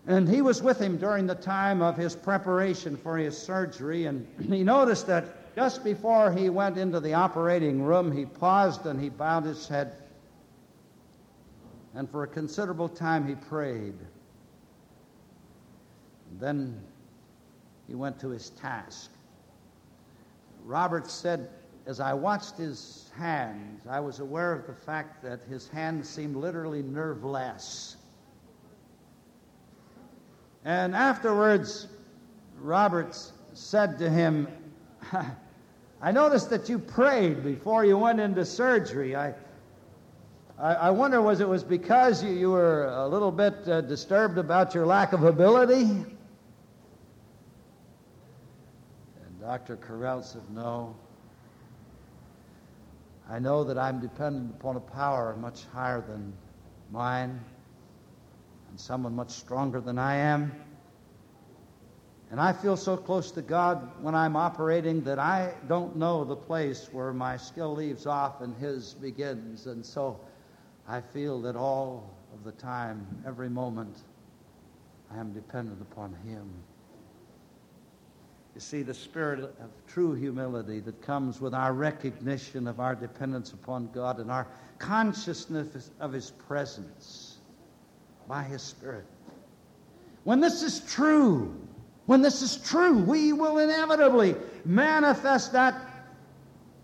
And 0.07 0.27
he 0.27 0.41
was 0.41 0.63
with 0.63 0.79
him 0.79 0.97
during 0.97 1.27
the 1.27 1.35
time 1.35 1.81
of 1.81 1.97
his 1.97 2.15
preparation 2.15 2.97
for 2.97 3.17
his 3.17 3.37
surgery, 3.37 4.05
and 4.05 4.27
he 4.49 4.63
noticed 4.63 5.07
that 5.07 5.55
just 5.55 5.83
before 5.83 6.31
he 6.31 6.49
went 6.49 6.77
into 6.77 6.99
the 6.99 7.13
operating 7.13 7.83
room, 7.83 8.11
he 8.15 8.25
paused 8.25 8.85
and 8.85 8.99
he 8.99 9.09
bowed 9.09 9.43
his 9.43 9.67
head. 9.67 9.93
And 11.95 12.09
for 12.09 12.23
a 12.23 12.27
considerable 12.27 12.87
time 12.87 13.27
he 13.27 13.35
prayed. 13.35 13.95
And 16.29 16.39
then 16.39 16.81
he 17.87 17.95
went 17.95 18.19
to 18.19 18.29
his 18.29 18.51
task. 18.51 19.11
Robert 20.63 21.09
said, 21.09 21.49
as 21.87 21.99
I 21.99 22.13
watched 22.13 22.55
his 22.55 23.09
hands, 23.17 23.81
I 23.89 23.99
was 23.99 24.19
aware 24.19 24.53
of 24.53 24.67
the 24.67 24.73
fact 24.73 25.23
that 25.23 25.41
his 25.49 25.67
hands 25.67 26.07
seemed 26.07 26.35
literally 26.35 26.83
nerveless. 26.83 27.97
And 30.65 30.95
afterwards, 30.95 31.87
Roberts 32.59 33.31
said 33.53 33.97
to 33.99 34.09
him, 34.09 34.47
I 36.01 36.11
noticed 36.11 36.49
that 36.49 36.69
you 36.69 36.79
prayed 36.79 37.43
before 37.43 37.85
you 37.85 37.97
went 37.97 38.19
into 38.19 38.45
surgery. 38.45 39.15
I, 39.15 39.33
I, 40.57 40.73
I 40.73 40.89
wonder, 40.91 41.21
was 41.21 41.39
it 41.39 41.47
was 41.47 41.63
because 41.63 42.23
you, 42.23 42.31
you 42.31 42.51
were 42.51 42.87
a 42.87 43.07
little 43.07 43.31
bit 43.31 43.67
uh, 43.67 43.81
disturbed 43.81 44.37
about 44.37 44.73
your 44.73 44.85
lack 44.85 45.13
of 45.13 45.23
ability? 45.23 45.83
And 45.83 46.15
Dr. 49.41 49.77
Carrel 49.77 50.21
said, 50.23 50.41
No. 50.51 50.95
I 53.29 53.39
know 53.39 53.63
that 53.63 53.77
I'm 53.77 53.99
dependent 53.99 54.55
upon 54.59 54.75
a 54.75 54.79
power 54.79 55.35
much 55.35 55.65
higher 55.71 56.01
than 56.01 56.33
mine 56.91 57.39
and 58.79 58.85
someone 58.85 59.13
much 59.13 59.31
stronger 59.31 59.81
than 59.81 59.99
I 59.99 60.15
am. 60.15 60.53
And 62.31 62.39
I 62.39 62.53
feel 62.53 62.77
so 62.77 62.95
close 62.95 63.29
to 63.31 63.41
God 63.41 63.91
when 64.01 64.15
I'm 64.15 64.37
operating 64.37 65.03
that 65.03 65.19
I 65.19 65.53
don't 65.67 65.97
know 65.97 66.23
the 66.23 66.35
place 66.37 66.87
where 66.93 67.11
my 67.11 67.35
skill 67.35 67.75
leaves 67.75 68.05
off 68.05 68.39
and 68.39 68.55
His 68.55 68.93
begins. 68.93 69.65
And 69.65 69.85
so 69.85 70.17
I 70.87 71.01
feel 71.01 71.41
that 71.41 71.57
all 71.57 72.09
of 72.33 72.45
the 72.45 72.53
time, 72.53 73.05
every 73.27 73.49
moment, 73.49 73.97
I 75.11 75.19
am 75.19 75.33
dependent 75.33 75.81
upon 75.81 76.15
Him. 76.25 76.49
You 78.55 78.61
see, 78.61 78.81
the 78.81 78.93
spirit 78.93 79.41
of 79.41 79.69
true 79.87 80.13
humility 80.13 80.79
that 80.81 81.01
comes 81.01 81.41
with 81.41 81.53
our 81.53 81.73
recognition 81.73 82.65
of 82.65 82.79
our 82.79 82.95
dependence 82.95 83.51
upon 83.51 83.89
God 83.93 84.19
and 84.19 84.31
our 84.31 84.47
consciousness 84.77 85.91
of 85.99 86.13
His 86.13 86.31
presence 86.31 87.28
by 88.29 88.43
His 88.43 88.61
Spirit. 88.61 89.05
When 90.23 90.39
this 90.39 90.61
is 90.63 90.79
true, 90.81 91.59
when 92.05 92.21
this 92.21 92.41
is 92.41 92.57
true, 92.57 92.99
we 92.99 93.33
will 93.33 93.57
inevitably 93.57 94.35
manifest 94.63 95.51
that 95.53 95.75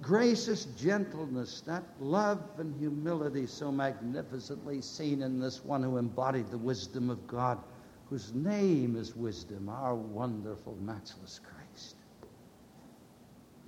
gracious 0.02 0.66
gentleness, 0.78 1.62
that 1.62 1.84
love 2.00 2.42
and 2.58 2.76
humility 2.80 3.46
so 3.46 3.72
magnificently 3.72 4.82
seen 4.82 5.22
in 5.22 5.40
this 5.40 5.64
one 5.64 5.84
who 5.84 5.98
embodied 5.98 6.50
the 6.50 6.58
wisdom 6.58 7.10
of 7.10 7.26
God, 7.28 7.60
whose 8.10 8.34
name 8.34 8.96
is 8.96 9.16
wisdom, 9.16 9.70
our 9.70 9.96
wonderful, 9.96 10.76
matchless 10.82 11.40
Christ. 11.40 11.96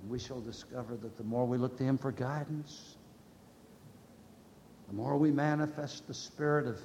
And 0.00 0.10
we 0.10 0.18
shall 0.18 0.40
discover 0.40 0.96
that 0.96 1.16
the 1.16 1.24
more 1.24 1.46
we 1.46 1.58
look 1.58 1.76
to 1.78 1.84
Him 1.84 1.98
for 1.98 2.12
guidance, 2.12 2.96
the 4.88 4.94
more 4.94 5.16
we 5.16 5.30
manifest 5.30 6.06
the 6.06 6.14
spirit 6.14 6.66
of 6.66 6.80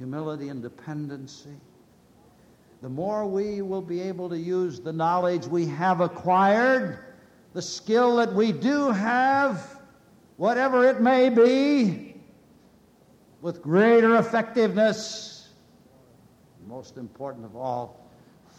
humility 0.00 0.48
and 0.48 0.62
dependency, 0.62 1.60
the 2.80 2.88
more 2.88 3.26
we 3.26 3.60
will 3.60 3.82
be 3.82 4.00
able 4.00 4.30
to 4.30 4.38
use 4.38 4.80
the 4.80 4.90
knowledge 4.90 5.46
we 5.46 5.66
have 5.66 6.00
acquired, 6.00 6.98
the 7.52 7.60
skill 7.60 8.16
that 8.16 8.32
we 8.32 8.50
do 8.50 8.90
have, 8.90 9.78
whatever 10.38 10.86
it 10.88 11.02
may 11.02 11.28
be, 11.28 12.14
with 13.42 13.60
greater 13.60 14.16
effectiveness. 14.16 15.50
Most 16.66 16.96
important 16.96 17.44
of 17.44 17.54
all, 17.54 18.08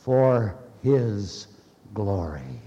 for 0.03 0.55
His 0.83 1.47
glory. 1.95 2.61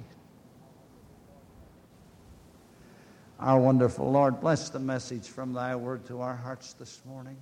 Our 3.39 3.61
wonderful 3.61 4.11
Lord, 4.11 4.41
bless 4.41 4.69
the 4.69 4.81
message 4.81 5.29
from 5.29 5.53
Thy 5.53 5.77
word 5.77 6.05
to 6.07 6.21
our 6.21 6.35
hearts 6.35 6.73
this 6.73 7.01
morning. 7.07 7.37